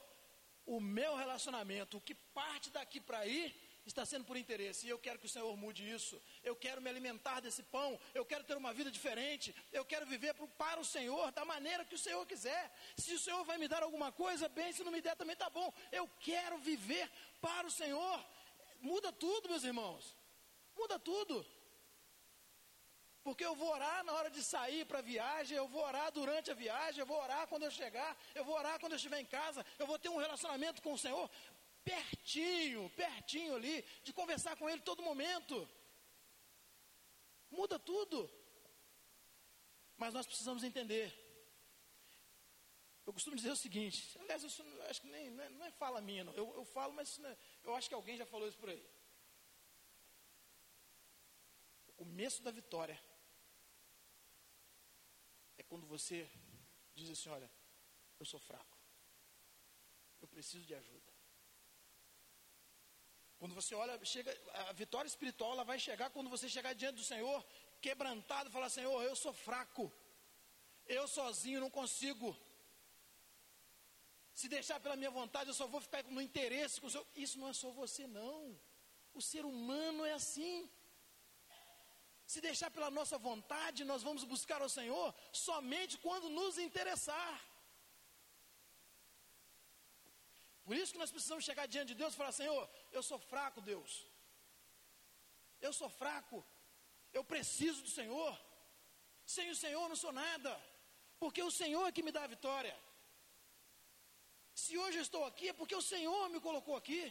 o 0.65 0.81
meu 0.81 1.15
relacionamento, 1.15 1.99
o 1.99 2.01
que 2.01 2.15
parte 2.15 2.71
daqui 2.71 2.99
para 2.99 3.19
aí, 3.19 3.55
está 3.90 4.05
sendo 4.05 4.25
por 4.25 4.37
interesse. 4.37 4.87
E 4.87 4.90
eu 4.90 4.99
quero 4.99 5.18
que 5.18 5.27
o 5.27 5.29
Senhor 5.29 5.57
mude 5.57 5.88
isso. 5.88 6.20
Eu 6.42 6.55
quero 6.57 6.81
me 6.83 6.90
alimentar 6.90 7.40
desse 7.40 7.62
pão. 7.62 7.99
Eu 8.14 8.25
quero 8.25 8.44
ter 8.44 8.57
uma 8.57 8.72
vida 8.72 8.90
diferente. 8.90 9.55
Eu 9.72 9.85
quero 9.85 10.07
viver 10.07 10.35
para 10.35 10.81
o 10.81 10.85
Senhor 10.85 11.31
da 11.33 11.44
maneira 11.44 11.85
que 11.85 11.94
o 11.94 11.99
Senhor 12.07 12.25
quiser. 12.27 12.64
Se 12.96 13.14
o 13.14 13.18
Senhor 13.18 13.44
vai 13.44 13.59
me 13.59 13.68
dar 13.68 13.83
alguma 13.83 14.11
coisa, 14.11 14.49
bem. 14.49 14.72
Se 14.72 14.85
não 14.85 14.92
me 14.92 15.01
der, 15.01 15.16
também 15.16 15.35
está 15.35 15.49
bom. 15.49 15.72
Eu 15.92 16.09
quero 16.20 16.59
viver 16.59 17.11
para 17.40 17.66
o 17.66 17.70
Senhor. 17.70 18.25
Muda 18.81 19.12
tudo, 19.12 19.49
meus 19.49 19.64
irmãos. 19.64 20.14
Muda 20.77 20.99
tudo. 20.99 21.46
Porque 23.27 23.44
eu 23.44 23.57
vou 23.57 23.70
orar 23.72 24.05
na 24.05 24.12
hora 24.12 24.31
de 24.31 24.40
sair 24.40 24.85
para 24.85 25.01
a 25.01 25.03
viagem, 25.03 25.57
eu 25.57 25.66
vou 25.66 25.83
orar 25.83 26.12
durante 26.12 26.49
a 26.53 26.55
viagem, 26.55 27.01
eu 27.01 27.07
vou 27.07 27.20
orar 27.20 27.49
quando 27.49 27.64
eu 27.64 27.72
chegar, 27.72 28.16
eu 28.37 28.44
vou 28.44 28.55
orar 28.55 28.79
quando 28.79 28.92
eu 28.92 28.96
estiver 28.96 29.18
em 29.18 29.25
casa, 29.25 29.66
eu 29.81 29.87
vou 29.90 29.99
ter 29.99 30.09
um 30.09 30.16
relacionamento 30.16 30.81
com 30.81 30.92
o 30.92 30.99
Senhor 30.99 31.29
pertinho, 31.90 32.90
pertinho 32.90 33.55
ali, 33.55 33.83
de 34.03 34.12
conversar 34.12 34.57
com 34.57 34.68
Ele 34.68 34.81
todo 34.90 35.09
momento. 35.11 35.57
Muda 37.49 37.79
tudo. 37.79 38.18
Mas 39.96 40.12
nós 40.12 40.27
precisamos 40.27 40.64
entender. 40.64 41.07
Eu 43.07 43.12
costumo 43.12 43.37
dizer 43.37 43.53
o 43.53 43.62
seguinte, 43.64 44.18
aliás, 44.18 44.42
isso 44.42 44.64
acho 44.90 45.01
que 45.01 45.07
nem, 45.07 45.31
não, 45.31 45.44
é, 45.44 45.49
não 45.49 45.64
é 45.64 45.70
fala 45.70 46.01
minha, 46.01 46.25
não. 46.25 46.35
Eu, 46.35 46.53
eu 46.57 46.64
falo, 46.64 46.92
mas 46.92 47.20
é, 47.20 47.38
eu 47.62 47.72
acho 47.77 47.88
que 47.88 47.94
alguém 47.94 48.16
já 48.16 48.27
falou 48.27 48.49
isso 48.49 48.59
por 48.59 48.68
aí. 48.68 48.85
O 51.87 51.92
começo 51.92 52.42
da 52.42 52.51
vitória 52.51 53.01
é 55.57 55.62
quando 55.62 55.87
você 55.87 56.29
diz 56.96 57.09
assim: 57.09 57.29
olha, 57.29 57.49
eu 58.18 58.27
sou 58.27 58.40
fraco, 58.40 58.77
eu 60.20 60.27
preciso 60.27 60.66
de 60.66 60.75
ajuda. 60.75 61.15
Quando 63.38 63.55
você 63.55 63.75
olha, 63.75 64.03
chega, 64.05 64.31
a 64.68 64.72
vitória 64.72 65.09
espiritual 65.09 65.53
ela 65.53 65.64
vai 65.64 65.79
chegar 65.79 66.09
quando 66.11 66.31
você 66.31 66.49
chegar 66.49 66.75
diante 66.75 66.96
do 66.96 67.05
Senhor, 67.05 67.44
quebrantado, 67.81 68.51
falar: 68.51 68.70
Senhor, 68.70 69.03
eu 69.03 69.14
sou 69.14 69.33
fraco, 69.33 69.92
eu 70.87 71.07
sozinho 71.07 71.61
não 71.61 71.70
consigo. 71.70 72.37
Se 74.33 74.49
deixar 74.49 74.79
pela 74.81 74.96
minha 74.96 75.11
vontade, 75.11 75.51
eu 75.51 75.55
só 75.55 75.66
vou 75.66 75.81
ficar 75.81 76.03
no 76.05 76.20
interesse 76.20 76.81
com 76.81 76.87
o 76.88 76.90
Senhor. 76.90 77.07
Isso 77.14 77.38
não 77.38 77.49
é 77.49 77.55
só 77.55 77.70
você, 77.70 78.07
não. 78.07 78.59
O 79.14 79.22
ser 79.22 79.44
humano 79.46 80.05
é 80.05 80.12
assim. 80.12 80.70
Se 82.27 82.40
deixar 82.40 82.70
pela 82.70 82.90
nossa 82.90 83.16
vontade, 83.16 83.85
nós 83.85 84.03
vamos 84.03 84.25
buscar 84.25 84.61
o 84.61 84.68
Senhor 84.68 85.14
somente 85.33 85.96
quando 85.99 86.29
nos 86.29 86.59
interessar. 86.59 87.35
Por 90.66 90.74
isso 90.76 90.92
que 90.92 91.02
nós 91.02 91.12
precisamos 91.14 91.44
chegar 91.48 91.64
diante 91.74 91.90
de 91.92 91.98
Deus 92.00 92.12
e 92.12 92.20
falar: 92.20 92.33
Senhor, 92.33 92.62
eu 92.96 93.02
sou 93.09 93.18
fraco, 93.33 93.61
Deus. 93.72 93.92
Eu 95.66 95.72
sou 95.81 95.88
fraco. 95.88 96.38
Eu 97.18 97.22
preciso 97.33 97.83
do 97.87 97.92
Senhor. 97.98 98.33
Sem 99.35 99.48
o 99.52 99.59
Senhor 99.62 99.85
não 99.92 99.98
sou 100.05 100.12
nada. 100.24 100.52
Porque 101.22 101.40
o 101.48 101.52
Senhor 101.61 101.85
é 101.87 101.92
que 101.96 102.07
me 102.07 102.14
dá 102.16 102.24
a 102.24 102.35
vitória. 102.35 102.76
Se 104.62 104.76
hoje 104.83 104.98
eu 104.98 105.07
estou 105.09 105.24
aqui 105.31 105.48
é 105.52 105.59
porque 105.61 105.76
o 105.83 105.87
Senhor 105.92 106.29
me 106.35 106.40
colocou 106.48 106.74
aqui. 106.83 107.02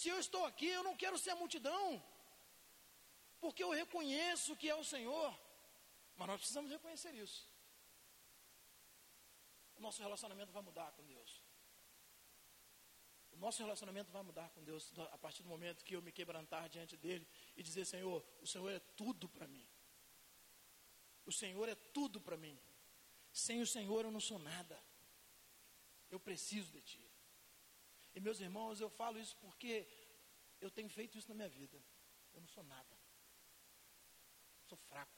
Se 0.00 0.08
eu 0.08 0.18
estou 0.18 0.44
aqui, 0.50 0.68
eu 0.78 0.82
não 0.82 0.96
quero 1.02 1.18
ser 1.24 1.30
a 1.30 1.40
multidão. 1.42 1.86
Porque 3.42 3.62
eu 3.62 3.70
reconheço 3.82 4.56
que 4.56 4.68
é 4.68 4.74
o 4.74 4.88
Senhor. 4.94 5.30
Mas 6.16 6.28
nós 6.30 6.40
precisamos 6.40 6.72
reconhecer 6.76 7.14
isso. 7.14 7.40
O 9.76 9.80
nosso 9.80 10.02
relacionamento 10.02 10.50
vai 10.50 10.62
mudar 10.62 10.90
com 10.96 11.04
Deus 11.14 11.37
Nosso 13.38 13.62
relacionamento 13.62 14.10
vai 14.10 14.22
mudar 14.22 14.48
com 14.50 14.62
Deus 14.64 14.92
a 15.12 15.18
partir 15.18 15.42
do 15.44 15.48
momento 15.48 15.84
que 15.84 15.94
eu 15.94 16.02
me 16.02 16.10
quebrantar 16.10 16.68
diante 16.68 16.96
dele 16.96 17.26
e 17.56 17.62
dizer: 17.62 17.84
Senhor, 17.84 18.24
o 18.40 18.46
Senhor 18.46 18.68
é 18.70 18.80
tudo 18.96 19.28
para 19.28 19.46
mim. 19.46 19.66
O 21.24 21.32
Senhor 21.32 21.68
é 21.68 21.74
tudo 21.74 22.20
para 22.20 22.36
mim. 22.36 22.58
Sem 23.32 23.60
o 23.60 23.66
Senhor 23.66 24.04
eu 24.04 24.10
não 24.10 24.20
sou 24.20 24.38
nada. 24.38 24.82
Eu 26.10 26.18
preciso 26.18 26.72
de 26.72 26.80
Ti. 26.80 27.04
E 28.14 28.20
meus 28.20 28.40
irmãos, 28.40 28.80
eu 28.80 28.90
falo 28.90 29.20
isso 29.20 29.36
porque 29.36 29.86
eu 30.60 30.70
tenho 30.70 30.88
feito 30.88 31.16
isso 31.16 31.28
na 31.28 31.34
minha 31.34 31.48
vida. 31.48 31.80
Eu 32.34 32.40
não 32.40 32.48
sou 32.48 32.64
nada. 32.64 32.96
Sou 34.66 34.76
fraco. 34.76 35.16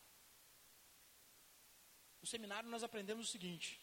No 2.20 2.26
seminário 2.26 2.68
nós 2.68 2.82
aprendemos 2.82 3.28
o 3.28 3.30
seguinte. 3.30 3.80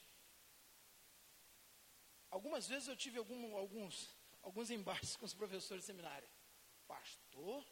Algumas 2.29 2.67
vezes 2.67 2.87
eu 2.87 2.95
tive 2.95 3.17
algum, 3.17 3.55
alguns, 3.55 4.13
alguns 4.47 4.69
embates 4.71 5.15
com 5.17 5.25
os 5.25 5.33
professores 5.41 5.83
de 5.83 5.87
seminário. 5.87 6.29
Pastor, 6.87 7.65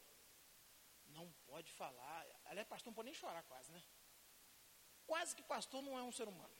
não 1.17 1.25
pode 1.47 1.71
falar. 1.71 2.25
Aliás, 2.45 2.67
pastor 2.67 2.91
não 2.91 2.95
pode 2.95 3.09
nem 3.09 3.21
chorar 3.21 3.43
quase, 3.43 3.71
né? 3.71 3.81
Quase 5.07 5.35
que 5.35 5.43
pastor 5.43 5.81
não 5.81 5.97
é 5.97 6.03
um 6.03 6.11
ser 6.11 6.27
humano. 6.27 6.55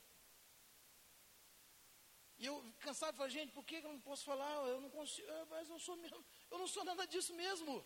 E 2.38 2.45
eu, 2.45 2.56
cansado, 2.80 3.17
falei, 3.17 3.32
gente, 3.32 3.51
por 3.51 3.65
que 3.65 3.75
eu 3.75 3.91
não 3.95 3.99
posso 3.99 4.23
falar? 4.23 4.51
Eu 4.67 4.80
não 4.80 4.89
consigo, 4.89 5.28
mas 5.49 5.69
eu, 5.69 5.80
sou 5.80 5.95
mesmo, 5.97 6.23
eu 6.51 6.58
não 6.58 6.67
sou 6.67 6.84
nada 6.86 7.06
disso 7.06 7.34
mesmo. 7.34 7.86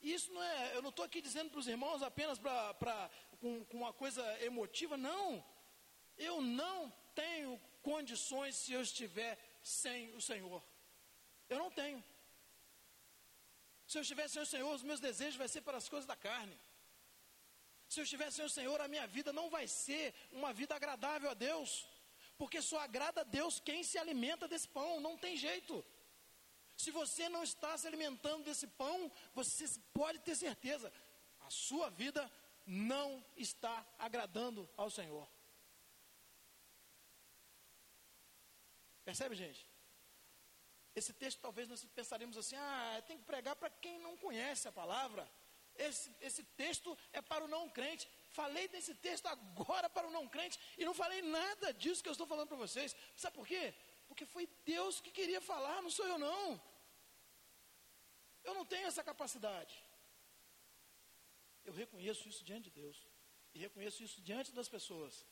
Isso 0.00 0.32
não 0.32 0.42
é, 0.42 0.76
eu 0.76 0.82
não 0.82 0.90
estou 0.90 1.04
aqui 1.04 1.20
dizendo 1.20 1.50
para 1.50 1.60
os 1.60 1.68
irmãos 1.68 2.02
apenas 2.02 2.38
pra, 2.38 2.74
pra, 2.74 3.10
com, 3.40 3.64
com 3.66 3.76
uma 3.78 3.92
coisa 3.92 4.22
emotiva, 4.42 4.96
não. 4.96 5.44
Eu 6.16 6.40
não 6.40 6.90
tenho 7.14 7.60
condições 7.90 8.56
se 8.62 8.72
eu 8.76 8.82
estiver 8.88 9.32
sem 9.62 10.14
o 10.18 10.20
Senhor. 10.30 10.62
Eu 11.48 11.58
não 11.62 11.70
tenho. 11.70 12.02
Se 13.86 13.98
eu 13.98 14.02
estiver 14.02 14.28
sem 14.28 14.42
o 14.42 14.50
Senhor, 14.54 14.72
os 14.74 14.84
meus 14.90 15.00
desejos 15.00 15.36
vão 15.36 15.48
ser 15.54 15.62
para 15.62 15.76
as 15.82 15.88
coisas 15.88 16.06
da 16.12 16.16
carne. 16.16 16.58
Se 17.92 18.00
eu 18.00 18.04
estiver 18.04 18.30
sem 18.32 18.44
o 18.44 18.54
Senhor, 18.58 18.80
a 18.80 18.88
minha 18.88 19.06
vida 19.06 19.32
não 19.38 19.50
vai 19.50 19.66
ser 19.68 20.14
uma 20.38 20.50
vida 20.60 20.74
agradável 20.74 21.28
a 21.30 21.34
Deus, 21.34 21.86
porque 22.38 22.62
só 22.62 22.78
agrada 22.80 23.20
a 23.20 23.30
Deus 23.38 23.60
quem 23.60 23.82
se 23.84 23.98
alimenta 23.98 24.48
desse 24.48 24.68
pão, 24.76 25.00
não 25.00 25.18
tem 25.24 25.36
jeito. 25.36 25.84
Se 26.82 26.90
você 26.90 27.28
não 27.28 27.42
está 27.42 27.76
se 27.76 27.86
alimentando 27.86 28.44
desse 28.44 28.66
pão, 28.66 29.12
você 29.34 29.66
pode 29.92 30.20
ter 30.20 30.34
certeza, 30.34 30.90
a 31.40 31.50
sua 31.50 31.90
vida 31.90 32.30
não 32.66 33.22
está 33.36 33.86
agradando 33.98 34.68
ao 34.76 34.88
Senhor. 34.88 35.28
Percebe, 39.04 39.34
gente? 39.34 39.66
Esse 40.94 41.12
texto 41.12 41.40
talvez 41.40 41.68
nós 41.68 41.84
pensaremos 42.00 42.36
assim: 42.36 42.56
ah, 42.56 43.02
tem 43.06 43.18
que 43.18 43.24
pregar 43.24 43.56
para 43.56 43.70
quem 43.70 43.98
não 43.98 44.16
conhece 44.16 44.68
a 44.68 44.72
palavra. 44.72 45.30
Esse, 45.74 46.14
esse 46.20 46.42
texto 46.62 46.96
é 47.12 47.22
para 47.22 47.44
o 47.44 47.48
não 47.48 47.68
crente. 47.68 48.08
Falei 48.28 48.68
desse 48.68 48.94
texto 48.94 49.26
agora 49.26 49.88
para 49.88 50.06
o 50.06 50.10
não 50.10 50.28
crente 50.28 50.58
e 50.76 50.84
não 50.84 50.94
falei 50.94 51.22
nada 51.22 51.72
disso 51.72 52.02
que 52.02 52.08
eu 52.08 52.16
estou 52.16 52.26
falando 52.26 52.48
para 52.48 52.56
vocês. 52.56 52.94
Sabe 53.16 53.36
por 53.36 53.46
quê? 53.46 53.74
Porque 54.06 54.26
foi 54.26 54.46
Deus 54.66 55.00
que 55.00 55.10
queria 55.10 55.40
falar, 55.40 55.80
não 55.80 55.90
sou 55.90 56.06
eu 56.06 56.18
não. 56.18 56.60
Eu 58.44 58.54
não 58.54 58.66
tenho 58.66 58.86
essa 58.86 59.02
capacidade. 59.02 59.74
Eu 61.64 61.72
reconheço 61.72 62.28
isso 62.28 62.44
diante 62.44 62.64
de 62.64 62.80
Deus. 62.82 62.98
E 63.54 63.58
reconheço 63.58 64.02
isso 64.02 64.20
diante 64.20 64.52
das 64.52 64.68
pessoas. 64.68 65.24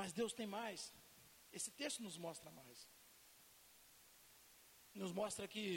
Mas 0.00 0.14
Deus 0.14 0.32
tem 0.32 0.46
mais. 0.46 0.94
Esse 1.52 1.70
texto 1.70 2.02
nos 2.02 2.16
mostra 2.16 2.50
mais. 2.50 2.88
Nos 4.94 5.12
mostra 5.12 5.46
que 5.46 5.68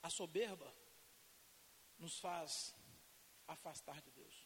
a 0.00 0.08
soberba 0.08 0.68
nos 1.98 2.20
faz 2.20 2.72
afastar 3.48 4.00
de 4.00 4.12
Deus. 4.12 4.36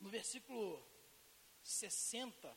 No 0.00 0.08
versículo 0.08 0.66
60 1.62 2.56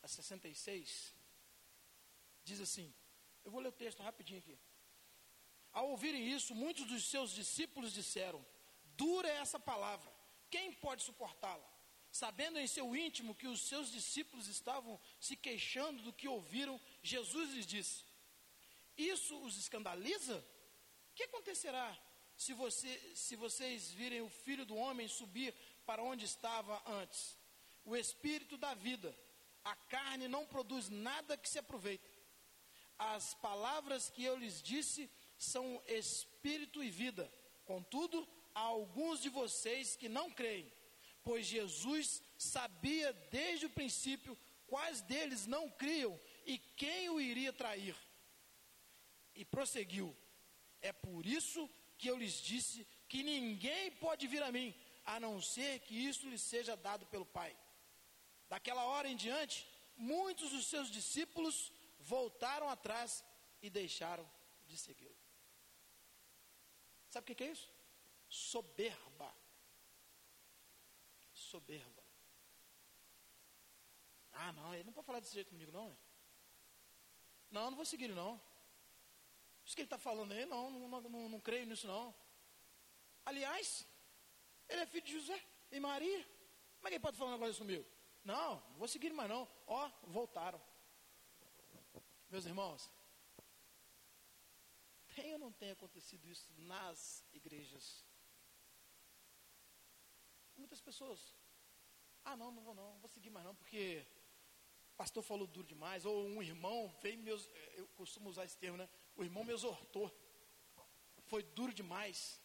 a 0.00 0.06
66, 0.06 1.12
diz 2.44 2.60
assim: 2.60 2.94
eu 3.44 3.50
vou 3.50 3.60
ler 3.60 3.70
o 3.70 3.80
texto 3.84 4.00
rapidinho 4.00 4.38
aqui. 4.38 4.56
Ao 5.72 5.90
ouvirem 5.90 6.32
isso, 6.36 6.54
muitos 6.54 6.86
dos 6.86 7.04
seus 7.04 7.32
discípulos 7.32 7.92
disseram: 7.92 8.46
Dura 8.96 9.28
é 9.28 9.36
essa 9.36 9.58
palavra, 9.58 10.12
quem 10.50 10.72
pode 10.72 11.02
suportá-la? 11.02 11.74
Sabendo 12.10 12.60
em 12.60 12.66
seu 12.66 12.94
íntimo 12.94 13.34
que 13.34 13.48
os 13.48 13.60
seus 13.60 13.90
discípulos 13.90 14.46
estavam 14.46 15.00
se 15.18 15.36
queixando 15.36 16.00
do 16.02 16.12
que 16.12 16.28
ouviram, 16.28 16.80
Jesus 17.02 17.50
lhes 17.50 17.66
disse: 17.66 18.04
Isso 18.96 19.36
os 19.40 19.56
escandaliza? 19.56 20.38
O 21.10 21.14
que 21.14 21.24
acontecerá 21.24 21.96
se, 22.36 22.52
você, 22.52 23.16
se 23.16 23.34
vocês 23.34 23.90
virem 23.90 24.20
o 24.22 24.28
filho 24.28 24.64
do 24.64 24.76
homem 24.76 25.08
subir 25.08 25.52
para 25.84 26.04
onde 26.04 26.24
estava 26.24 26.80
antes? 26.86 27.36
O 27.84 27.96
espírito 27.96 28.56
da 28.56 28.74
vida, 28.74 29.12
a 29.64 29.74
carne 29.74 30.28
não 30.28 30.46
produz 30.46 30.88
nada 30.88 31.36
que 31.36 31.48
se 31.48 31.58
aproveite. 31.58 32.08
As 32.96 33.34
palavras 33.34 34.08
que 34.08 34.22
eu 34.22 34.36
lhes 34.36 34.62
disse 34.62 35.10
são 35.36 35.82
espírito 35.86 36.82
e 36.82 36.90
vida. 36.90 37.32
Contudo, 37.64 38.28
há 38.54 38.60
alguns 38.60 39.20
de 39.20 39.28
vocês 39.28 39.96
que 39.96 40.08
não 40.08 40.30
creem 40.30 40.70
pois 41.24 41.46
Jesus 41.46 42.22
sabia 42.36 43.12
desde 43.30 43.66
o 43.66 43.70
princípio 43.70 44.38
quais 44.66 45.00
deles 45.00 45.46
não 45.46 45.70
criam 45.70 46.20
e 46.44 46.58
quem 46.58 47.08
o 47.08 47.18
iria 47.18 47.52
trair. 47.52 47.96
E 49.34 49.44
prosseguiu: 49.44 50.14
É 50.80 50.92
por 50.92 51.24
isso 51.26 51.68
que 51.96 52.08
eu 52.08 52.16
lhes 52.16 52.34
disse 52.34 52.86
que 53.08 53.22
ninguém 53.22 53.90
pode 53.92 54.26
vir 54.26 54.42
a 54.42 54.52
mim, 54.52 54.74
a 55.04 55.18
não 55.18 55.40
ser 55.40 55.80
que 55.80 55.94
isso 55.94 56.28
lhe 56.28 56.38
seja 56.38 56.76
dado 56.76 57.06
pelo 57.06 57.24
Pai. 57.24 57.56
Daquela 58.48 58.84
hora 58.84 59.08
em 59.08 59.16
diante, 59.16 59.66
muitos 59.96 60.50
dos 60.50 60.66
seus 60.66 60.90
discípulos 60.90 61.72
voltaram 61.98 62.68
atrás 62.68 63.24
e 63.62 63.70
deixaram 63.70 64.30
de 64.66 64.76
segui-lo. 64.76 65.16
Sabe 67.08 67.32
o 67.32 67.34
que 67.34 67.44
é 67.44 67.50
isso? 67.50 67.73
Soberba 68.34 69.32
soberba. 71.54 72.02
Ah, 74.32 74.52
não, 74.52 74.74
ele 74.74 74.84
não 74.84 74.92
pode 74.92 75.06
falar 75.06 75.20
desse 75.20 75.34
jeito 75.34 75.50
comigo, 75.50 75.70
não. 75.70 75.96
Não, 77.50 77.70
não 77.70 77.76
vou 77.76 77.84
seguir 77.84 78.06
ele, 78.06 78.14
não. 78.14 78.40
Isso 79.64 79.74
que 79.76 79.82
ele 79.82 79.86
está 79.86 79.98
falando 79.98 80.32
aí, 80.32 80.44
não, 80.46 80.70
não, 80.70 81.00
não, 81.00 81.28
não 81.28 81.40
creio 81.40 81.66
nisso, 81.66 81.86
não. 81.86 82.14
Aliás, 83.24 83.86
ele 84.68 84.80
é 84.80 84.86
filho 84.86 85.06
de 85.06 85.12
José 85.12 85.40
e 85.70 85.78
Maria. 85.78 86.22
Como 86.76 86.88
é 86.88 86.90
que 86.90 86.94
ele 86.96 87.00
pode 87.00 87.16
falar 87.16 87.30
um 87.30 87.34
negócio 87.34 87.58
comigo? 87.58 87.86
Não, 88.24 88.56
não 88.70 88.78
vou 88.78 88.88
seguir 88.88 89.12
mais 89.12 89.28
não. 89.28 89.48
Ó, 89.66 89.88
voltaram. 90.02 90.60
Meus 92.28 92.46
irmãos, 92.46 92.90
tem 95.14 95.32
ou 95.34 95.38
não 95.38 95.52
tem 95.52 95.70
acontecido 95.70 96.26
isso 96.26 96.52
nas 96.56 97.24
igrejas? 97.32 98.04
Muitas 100.56 100.80
pessoas 100.80 101.34
ah, 102.24 102.36
não, 102.36 102.50
não 102.50 102.62
vou 102.62 102.74
não, 102.74 102.98
vou 103.00 103.08
seguir 103.08 103.30
mais 103.30 103.44
não, 103.44 103.54
porque 103.54 104.06
o 104.92 104.96
pastor 104.96 105.22
falou 105.22 105.46
duro 105.46 105.66
demais, 105.66 106.06
ou 106.06 106.24
um 106.24 106.42
irmão 106.42 106.88
veio 107.02 107.18
meus, 107.18 107.46
eh, 107.46 107.74
eu 107.76 107.88
costumo 107.88 108.30
usar 108.30 108.44
esse 108.44 108.56
termo, 108.56 108.78
né? 108.78 108.88
O 109.14 109.22
irmão 109.22 109.44
me 109.44 109.52
exortou. 109.52 110.10
Foi 111.26 111.42
duro 111.42 111.72
demais. 111.72 112.40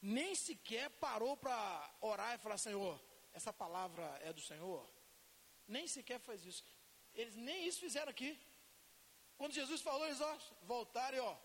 Nem 0.00 0.34
sequer 0.34 0.88
parou 0.90 1.36
para 1.36 1.94
orar 2.00 2.34
e 2.34 2.38
falar, 2.38 2.56
Senhor, 2.56 3.00
essa 3.32 3.52
palavra 3.52 4.04
é 4.22 4.32
do 4.32 4.40
Senhor. 4.40 4.88
Nem 5.66 5.86
sequer 5.86 6.18
faz 6.20 6.44
isso. 6.44 6.64
Eles 7.14 7.34
nem 7.34 7.66
isso 7.66 7.80
fizeram 7.80 8.10
aqui. 8.10 8.38
Quando 9.36 9.52
Jesus 9.52 9.82
falou, 9.82 10.06
eles 10.06 10.20
ó, 10.20 10.38
voltaram 10.62 11.16
e 11.18 11.20
ó, 11.20 11.36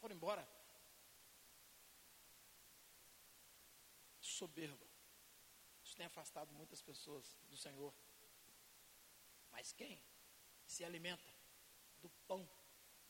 foram 0.00 0.14
embora. 0.16 0.48
Soberba 4.20 4.87
tem 5.98 6.06
afastado 6.06 6.52
muitas 6.52 6.80
pessoas 6.80 7.36
do 7.50 7.56
Senhor. 7.56 7.92
Mas 9.50 9.72
quem 9.72 10.00
se 10.64 10.84
alimenta 10.84 11.34
do 12.00 12.08
pão 12.28 12.48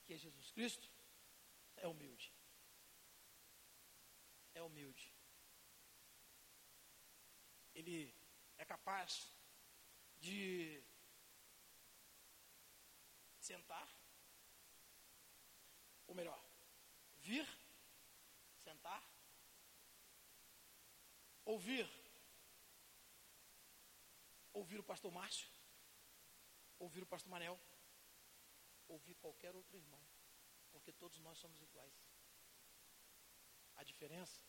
que 0.05 0.14
é 0.14 0.16
Jesus 0.16 0.51
Cristo 0.53 0.88
é 1.77 1.87
humilde. 1.87 2.33
É 4.55 4.62
humilde. 4.62 5.14
Ele 7.74 8.14
é 8.57 8.64
capaz 8.64 9.31
de 10.18 10.83
sentar, 13.38 13.88
ou 16.07 16.14
melhor, 16.14 16.42
vir, 17.18 17.46
sentar, 18.57 19.03
ouvir 21.44 21.98
ouvir 24.59 24.81
o 24.81 24.88
pastor 24.90 25.12
Márcio, 25.12 25.49
ouvir 26.79 27.03
o 27.03 27.07
pastor 27.07 27.31
Manel, 27.31 27.59
ouvir 28.88 29.14
qualquer 29.14 29.55
outro 29.55 29.77
irmão, 29.77 30.05
porque 30.73 30.92
todos 30.92 31.18
nós 31.21 31.38
somos 31.38 31.61
iguais. 31.62 31.97
A 33.77 33.85
diferença 33.85 34.44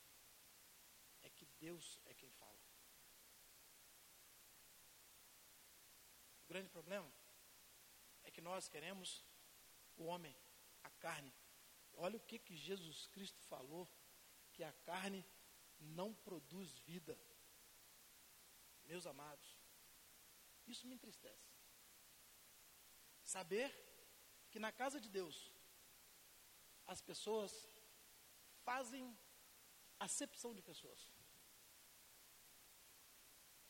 é 1.21 1.29
que 1.29 1.45
Deus 1.59 1.99
é 2.05 2.13
quem 2.15 2.31
fala. 2.31 2.59
O 6.43 6.47
grande 6.47 6.69
problema 6.69 7.11
é 8.23 8.31
que 8.31 8.41
nós 8.41 8.67
queremos 8.67 9.23
o 9.95 10.05
homem, 10.05 10.35
a 10.83 10.89
carne. 10.89 11.31
Olha 11.93 12.17
o 12.17 12.21
que, 12.21 12.39
que 12.39 12.55
Jesus 12.55 13.05
Cristo 13.07 13.39
falou, 13.43 13.87
que 14.53 14.63
a 14.63 14.73
carne 14.89 15.23
não 15.79 16.15
produz 16.15 16.79
vida. 16.79 17.15
Meus 18.85 19.05
amados, 19.05 19.58
isso 20.71 20.87
me 20.87 20.95
entristece. 20.95 21.47
Saber 23.23 23.69
que 24.51 24.59
na 24.59 24.71
casa 24.71 24.99
de 24.99 25.09
Deus 25.09 25.51
as 26.87 27.01
pessoas 27.01 27.51
fazem 28.63 29.17
acepção 29.99 30.53
de 30.53 30.61
pessoas. 30.61 31.01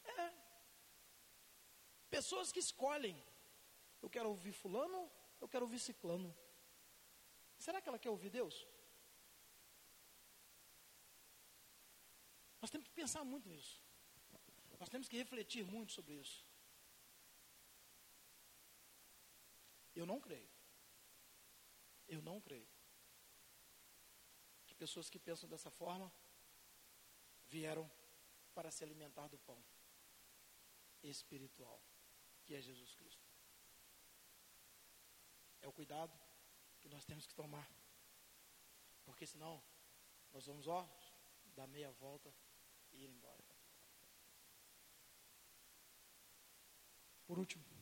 É. 0.03 0.33
Pessoas 2.09 2.51
que 2.51 2.59
escolhem. 2.59 3.17
Eu 4.01 4.09
quero 4.09 4.29
ouvir 4.29 4.53
fulano, 4.53 5.11
eu 5.41 5.49
quero 5.49 5.65
ouvir 5.65 5.79
ciclano. 5.79 6.33
Será 7.57 7.81
que 7.81 7.89
ela 7.89 7.99
quer 7.99 8.09
ouvir 8.09 8.29
Deus? 8.29 8.65
Nós 12.61 12.69
temos 12.69 12.87
que 12.87 12.93
pensar 12.93 13.23
muito 13.23 13.49
nisso. 13.49 13.83
Nós 14.79 14.89
temos 14.89 15.09
que 15.09 15.17
refletir 15.17 15.65
muito 15.65 15.91
sobre 15.91 16.13
isso. 16.13 16.48
Eu 19.99 20.05
não 20.05 20.19
creio. 20.25 20.49
Eu 22.07 22.21
não 22.21 22.39
creio. 22.39 22.69
Que 24.65 24.73
pessoas 24.73 25.09
que 25.09 25.19
pensam 25.19 25.49
dessa 25.49 25.69
forma 25.69 26.09
vieram 27.49 27.85
para 28.53 28.71
se 28.71 28.81
alimentar 28.81 29.27
do 29.27 29.37
pão 29.39 29.61
espiritual, 31.03 31.81
que 32.45 32.55
é 32.55 32.61
Jesus 32.61 32.95
Cristo. 32.95 33.27
É 35.59 35.67
o 35.67 35.73
cuidado 35.73 36.17
que 36.79 36.87
nós 36.87 37.03
temos 37.03 37.27
que 37.27 37.35
tomar. 37.35 37.69
Porque 39.03 39.25
senão 39.27 39.61
nós 40.31 40.45
vamos, 40.45 40.65
ó, 40.67 40.87
dar 41.57 41.67
meia 41.67 41.91
volta 41.91 42.33
e 42.93 43.03
ir 43.03 43.09
embora. 43.09 43.43
Por 47.25 47.37
último, 47.37 47.78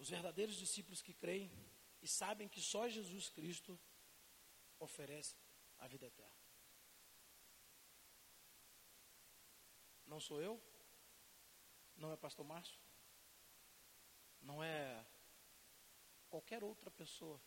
os 0.00 0.08
verdadeiros 0.08 0.56
discípulos 0.56 1.02
que 1.02 1.12
creem 1.12 1.52
e 2.00 2.08
sabem 2.08 2.48
que 2.48 2.60
só 2.62 2.88
Jesus 2.88 3.28
Cristo 3.28 3.78
oferece 4.78 5.36
a 5.78 5.86
vida 5.86 6.06
eterna. 6.06 6.40
Não 10.06 10.18
sou 10.18 10.40
eu, 10.40 10.58
não 11.96 12.10
é 12.10 12.16
pastor 12.16 12.46
Márcio, 12.46 12.80
não 14.40 14.64
é 14.64 15.06
qualquer 16.30 16.64
outra 16.64 16.90
pessoa, 16.90 17.38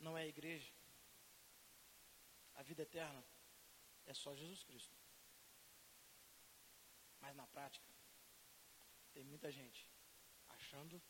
não 0.00 0.18
é 0.18 0.22
a 0.22 0.26
igreja, 0.26 0.72
a 2.54 2.62
vida 2.64 2.82
eterna 2.82 3.24
é 4.04 4.12
só 4.12 4.34
Jesus 4.34 4.64
Cristo. 4.64 4.96
Mas 7.20 7.36
na 7.36 7.46
prática, 7.46 7.86
tem 9.12 9.22
muita 9.22 9.48
gente 9.52 9.91
achando 10.62 11.02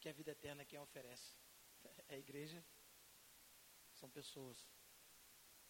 que 0.00 0.08
a 0.08 0.12
vida 0.12 0.30
eterna 0.32 0.62
é 0.62 0.64
quem 0.64 0.78
oferece. 0.78 1.30
É 2.08 2.14
a 2.14 2.18
igreja, 2.18 2.64
são 3.92 4.08
pessoas, 4.08 4.58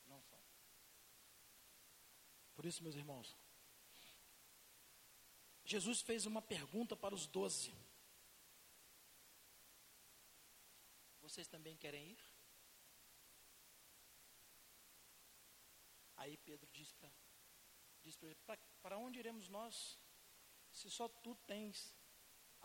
não 0.07 0.21
são. 0.23 0.40
Por 2.55 2.64
isso, 2.64 2.83
meus 2.85 2.95
irmãos, 2.95 3.37
Jesus 5.64 6.03
fez 6.03 6.25
uma 6.25 6.40
pergunta 6.40 6.95
para 6.97 7.14
os 7.14 7.27
doze. 7.27 7.73
Vocês 11.21 11.49
também 11.49 11.77
querem 11.77 12.11
ir? 12.12 12.21
Aí 16.17 16.37
Pedro 16.38 16.71
diz 16.73 16.93
para 16.93 17.11
diz 18.05 18.17
Para 18.83 18.99
onde 18.99 19.19
iremos 19.19 19.49
nós, 19.49 19.99
se 20.71 20.88
só 20.90 21.09
tu 21.09 21.35
tens 21.47 21.93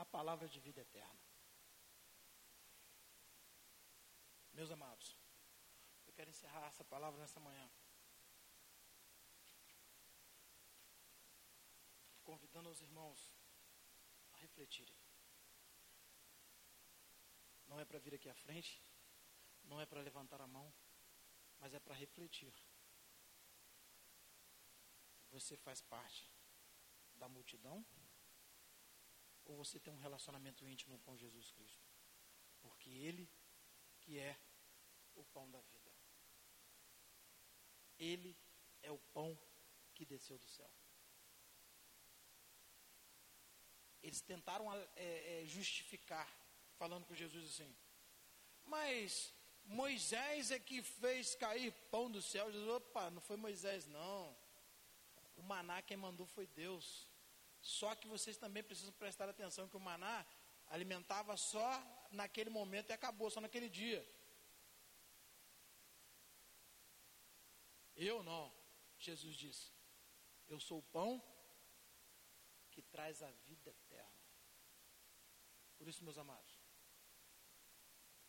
a 0.03 0.05
palavra 0.17 0.47
de 0.53 0.59
vida 0.59 0.81
eterna? 0.81 1.23
Meus 4.53 4.71
amados, 4.71 5.07
eu 6.07 6.13
quero 6.13 6.29
encerrar 6.29 6.67
essa 6.67 6.83
palavra 6.93 7.19
nessa 7.19 7.39
manhã. 7.47 7.67
Convidando 12.29 12.69
os 12.69 12.81
irmãos 12.81 13.19
a 14.33 14.38
refletirem. 14.38 14.97
Não 17.67 17.79
é 17.79 17.85
para 17.85 17.99
vir 17.99 18.15
aqui 18.15 18.29
à 18.29 18.35
frente, 18.45 18.81
não 19.63 19.79
é 19.79 19.85
para 19.85 20.01
levantar 20.01 20.41
a 20.41 20.47
mão, 20.47 20.67
mas 21.59 21.73
é 21.73 21.79
para 21.79 21.95
refletir 21.95 22.53
você 25.31 25.55
faz 25.57 25.81
parte 25.81 26.29
da 27.15 27.27
multidão? 27.27 27.85
Ou 29.49 29.55
você 29.55 29.79
tem 29.79 29.91
um 29.91 29.97
relacionamento 29.97 30.67
íntimo 30.67 30.99
com 30.99 31.17
Jesus 31.17 31.51
Cristo? 31.51 31.83
Porque 32.62 32.91
Ele 32.91 33.27
que 33.99 34.19
é 34.19 34.39
o 35.15 35.23
pão 35.23 35.49
da 35.49 35.59
vida. 35.59 35.91
Ele 37.97 38.38
é 38.83 38.91
o 38.91 38.99
pão 39.15 39.38
que 39.95 40.05
desceu 40.05 40.38
do 40.38 40.47
céu. 40.47 40.71
Eles 44.03 44.21
tentaram 44.21 44.71
é, 44.73 45.41
é, 45.41 45.45
justificar, 45.45 46.29
falando 46.77 47.05
com 47.07 47.15
Jesus 47.15 47.45
assim, 47.45 47.75
mas 48.65 49.33
Moisés 49.65 50.51
é 50.51 50.59
que 50.59 50.83
fez 50.83 51.33
cair 51.33 51.73
pão 51.89 52.09
do 52.09 52.21
céu. 52.21 52.51
Jesus, 52.51 52.69
opa, 52.69 53.09
não 53.09 53.19
foi 53.19 53.35
Moisés, 53.35 53.88
não. 53.88 54.38
O 55.35 55.41
maná 55.41 55.81
quem 55.81 55.97
mandou 55.97 56.27
foi 56.27 56.45
Deus. 56.45 57.08
Só 57.61 57.95
que 57.95 58.07
vocês 58.07 58.37
também 58.37 58.63
precisam 58.63 58.93
prestar 58.93 59.27
atenção 59.29 59.67
que 59.67 59.77
o 59.77 59.79
maná 59.79 60.25
alimentava 60.67 61.35
só 61.35 61.69
naquele 62.11 62.49
momento 62.49 62.89
e 62.89 62.93
acabou, 62.93 63.29
só 63.29 63.41
naquele 63.41 63.69
dia. 63.69 64.07
Eu 67.95 68.23
não, 68.23 68.53
Jesus 68.97 69.35
disse. 69.35 69.73
Eu 70.47 70.59
sou 70.59 70.79
o 70.79 70.83
pão 70.83 71.21
que 72.71 72.81
traz 72.81 73.21
a 73.21 73.29
vida 73.31 73.69
eterna. 73.69 74.19
Por 75.77 75.87
isso, 75.87 76.03
meus 76.03 76.17
amados, 76.17 76.59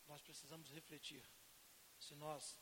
nós 0.06 0.20
precisamos 0.22 0.70
refletir 0.70 1.24
se 1.98 2.14
nós 2.14 2.58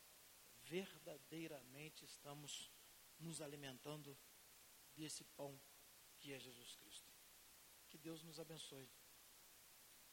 verdadeiramente 0.64 2.04
estamos 2.04 2.70
nos 3.18 3.40
alimentando 3.40 4.16
desse 4.94 5.24
pão 5.24 5.58
que 6.28 6.34
é 6.34 6.38
Jesus 6.38 6.74
Cristo. 6.76 7.10
Que 7.88 7.96
Deus 7.96 8.22
nos 8.22 8.38
abençoe. 8.38 8.86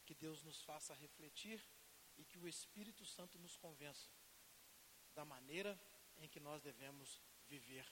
Que 0.06 0.14
Deus 0.14 0.42
nos 0.42 0.62
faça 0.62 0.94
refletir 0.94 1.62
e 2.16 2.24
que 2.24 2.38
o 2.38 2.48
Espírito 2.48 3.04
Santo 3.04 3.38
nos 3.38 3.54
convença 3.58 4.08
da 5.14 5.26
maneira 5.26 5.78
em 6.16 6.26
que 6.26 6.40
nós 6.40 6.62
devemos 6.62 7.20
viver, 7.46 7.86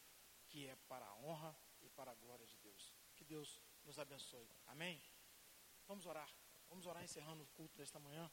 que 0.49 0.67
é 0.67 0.75
para 0.89 1.05
a 1.05 1.15
honra 1.17 1.55
e 1.83 1.91
para 1.91 2.13
a 2.13 2.15
glória 2.15 2.47
de 2.47 2.57
Deus. 2.61 2.95
Que 3.15 3.27
Deus 3.27 3.61
nos 3.85 3.99
abençoe. 3.99 4.49
Amém? 4.69 5.03
Vamos 5.87 6.07
orar. 6.07 6.35
Vamos 6.71 6.87
orar 6.87 7.05
encerrando 7.05 7.45
o 7.45 7.47
culto 7.49 7.77
desta 7.77 7.99
manhã, 7.99 8.33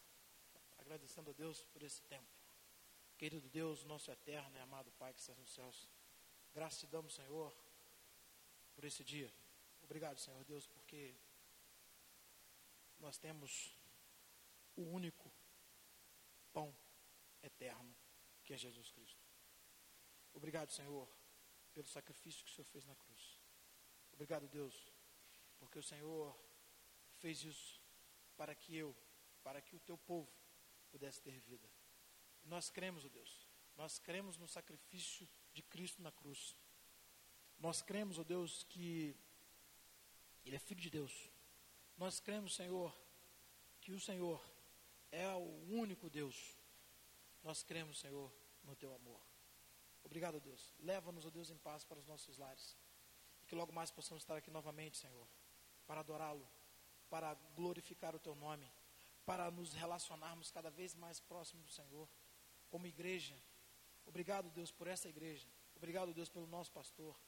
agradecendo 0.78 1.32
a 1.32 1.34
Deus 1.34 1.66
por 1.66 1.84
esse 1.84 2.02
tempo. 2.04 2.32
Querido 3.18 3.50
Deus, 3.50 3.84
nosso 3.84 4.10
eterno 4.10 4.56
e 4.56 4.62
amado 4.62 4.90
Pai 4.94 5.14
que 5.14 5.20
estás 5.20 5.38
nos 5.38 5.52
céus, 5.52 5.90
graças 6.54 6.80
te 6.80 6.88
damos, 6.88 7.14
Senhor, 7.14 7.54
por 8.74 8.86
esse 8.86 9.04
dia. 9.04 9.30
Obrigado, 9.92 10.22
Senhor 10.22 10.42
Deus, 10.46 10.66
porque 10.68 11.14
nós 12.98 13.18
temos 13.18 13.78
o 14.74 14.84
único 14.84 15.30
pão 16.54 16.74
eterno, 17.44 17.94
que 18.42 18.54
é 18.54 18.58
Jesus 18.58 18.90
Cristo. 18.90 19.22
Obrigado, 20.34 20.72
Senhor, 20.72 21.06
pelo 21.74 21.90
sacrifício 21.90 22.46
que 22.46 22.52
o 22.52 22.54
Senhor 22.54 22.68
fez 22.68 22.86
na 22.86 22.96
cruz. 22.96 23.38
Obrigado, 24.14 24.48
Deus, 24.48 24.94
porque 25.60 25.78
o 25.78 25.84
Senhor 25.84 26.40
fez 27.20 27.44
isso 27.44 27.82
para 28.38 28.56
que 28.56 28.74
eu, 28.74 28.96
para 29.44 29.62
que 29.62 29.76
o 29.76 29.80
teu 29.82 29.98
povo 29.98 30.32
pudesse 30.90 31.22
ter 31.22 31.38
vida. 31.38 31.70
Nós 32.46 32.70
cremos, 32.70 33.04
ó 33.04 33.10
Deus, 33.10 33.46
nós 33.76 34.00
cremos 34.00 34.38
no 34.38 34.48
sacrifício 34.48 35.28
de 35.52 35.62
Cristo 35.62 36.02
na 36.02 36.14
cruz. 36.14 36.56
Nós 37.60 37.82
cremos, 37.82 38.18
ó 38.18 38.24
Deus, 38.24 38.64
que 38.64 39.20
Ele 40.46 40.56
é 40.56 40.60
Filho 40.60 40.82
de 40.82 40.90
Deus. 40.90 41.30
Nós 41.98 42.20
cremos, 42.20 42.56
Senhor, 42.56 42.96
que 43.80 43.92
o 43.92 44.00
Senhor 44.00 44.44
é 45.12 45.28
o 45.30 45.74
único 45.74 46.10
Deus. 46.10 46.58
Nós 47.44 47.64
cremos, 47.64 48.00
Senhor, 48.00 48.32
no 48.64 48.76
Teu 48.76 48.94
amor. 48.94 49.22
Obrigado, 50.04 50.40
Deus. 50.40 50.74
Leva-nos, 50.80 51.26
ó 51.26 51.30
Deus, 51.30 51.50
em 51.50 51.58
paz 51.58 51.84
para 51.84 52.00
os 52.00 52.06
nossos 52.06 52.38
lares. 52.38 52.76
E 53.42 53.46
que 53.46 53.56
logo 53.56 53.72
mais 53.72 53.92
possamos 53.92 54.24
estar 54.24 54.36
aqui 54.36 54.50
novamente, 54.52 54.98
Senhor, 54.98 55.28
para 55.86 56.00
adorá-lo, 56.00 56.48
para 57.10 57.34
glorificar 57.56 58.16
o 58.16 58.20
Teu 58.20 58.36
nome, 58.36 58.70
para 59.26 59.50
nos 59.52 59.74
relacionarmos 59.74 60.52
cada 60.52 60.70
vez 60.70 60.96
mais 60.96 61.20
próximo 61.20 61.64
do 61.64 61.70
Senhor, 61.70 62.08
como 62.70 62.88
igreja. 62.88 63.36
Obrigado, 64.06 64.50
Deus, 64.50 64.72
por 64.72 64.88
essa 64.88 65.08
igreja. 65.08 65.48
Obrigado, 65.76 66.14
Deus, 66.14 66.30
pelo 66.30 66.48
nosso 66.48 66.72
pastor. 66.72 67.20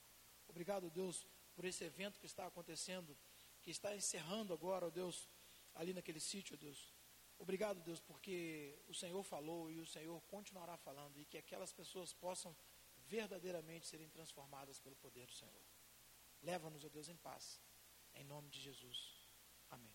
Obrigado, 0.48 0.90
Deus, 0.90 1.28
por 1.56 1.66
esse 1.66 1.84
evento 1.84 2.20
que 2.20 2.26
está 2.26 2.46
acontecendo, 2.46 3.18
que 3.62 3.72
está 3.72 3.96
encerrando 3.96 4.54
agora, 4.54 4.88
ó 4.88 4.90
Deus, 4.90 5.30
ali 5.76 5.94
naquele 5.94 6.20
sítio, 6.20 6.56
ó 6.56 6.58
Deus. 6.58 6.94
Obrigado, 7.38 7.82
Deus, 7.82 8.00
porque 8.00 8.80
o 8.88 8.94
Senhor 8.94 9.24
falou 9.24 9.70
e 9.70 9.80
o 9.80 9.86
Senhor 9.86 10.22
continuará 10.24 10.78
falando 10.78 11.20
e 11.20 11.26
que 11.26 11.38
aquelas 11.38 11.74
pessoas 11.74 12.14
possam 12.14 12.56
verdadeiramente 13.08 13.88
serem 13.88 14.10
transformadas 14.10 14.80
pelo 14.80 14.96
poder 14.96 15.26
do 15.26 15.34
Senhor. 15.34 15.66
Leva-nos, 16.42 16.84
ó 16.86 16.90
Deus, 16.90 17.10
em 17.10 17.18
paz. 17.18 17.62
Em 18.14 18.24
nome 18.24 18.50
de 18.50 18.62
Jesus. 18.62 19.28
Amém. 19.70 19.94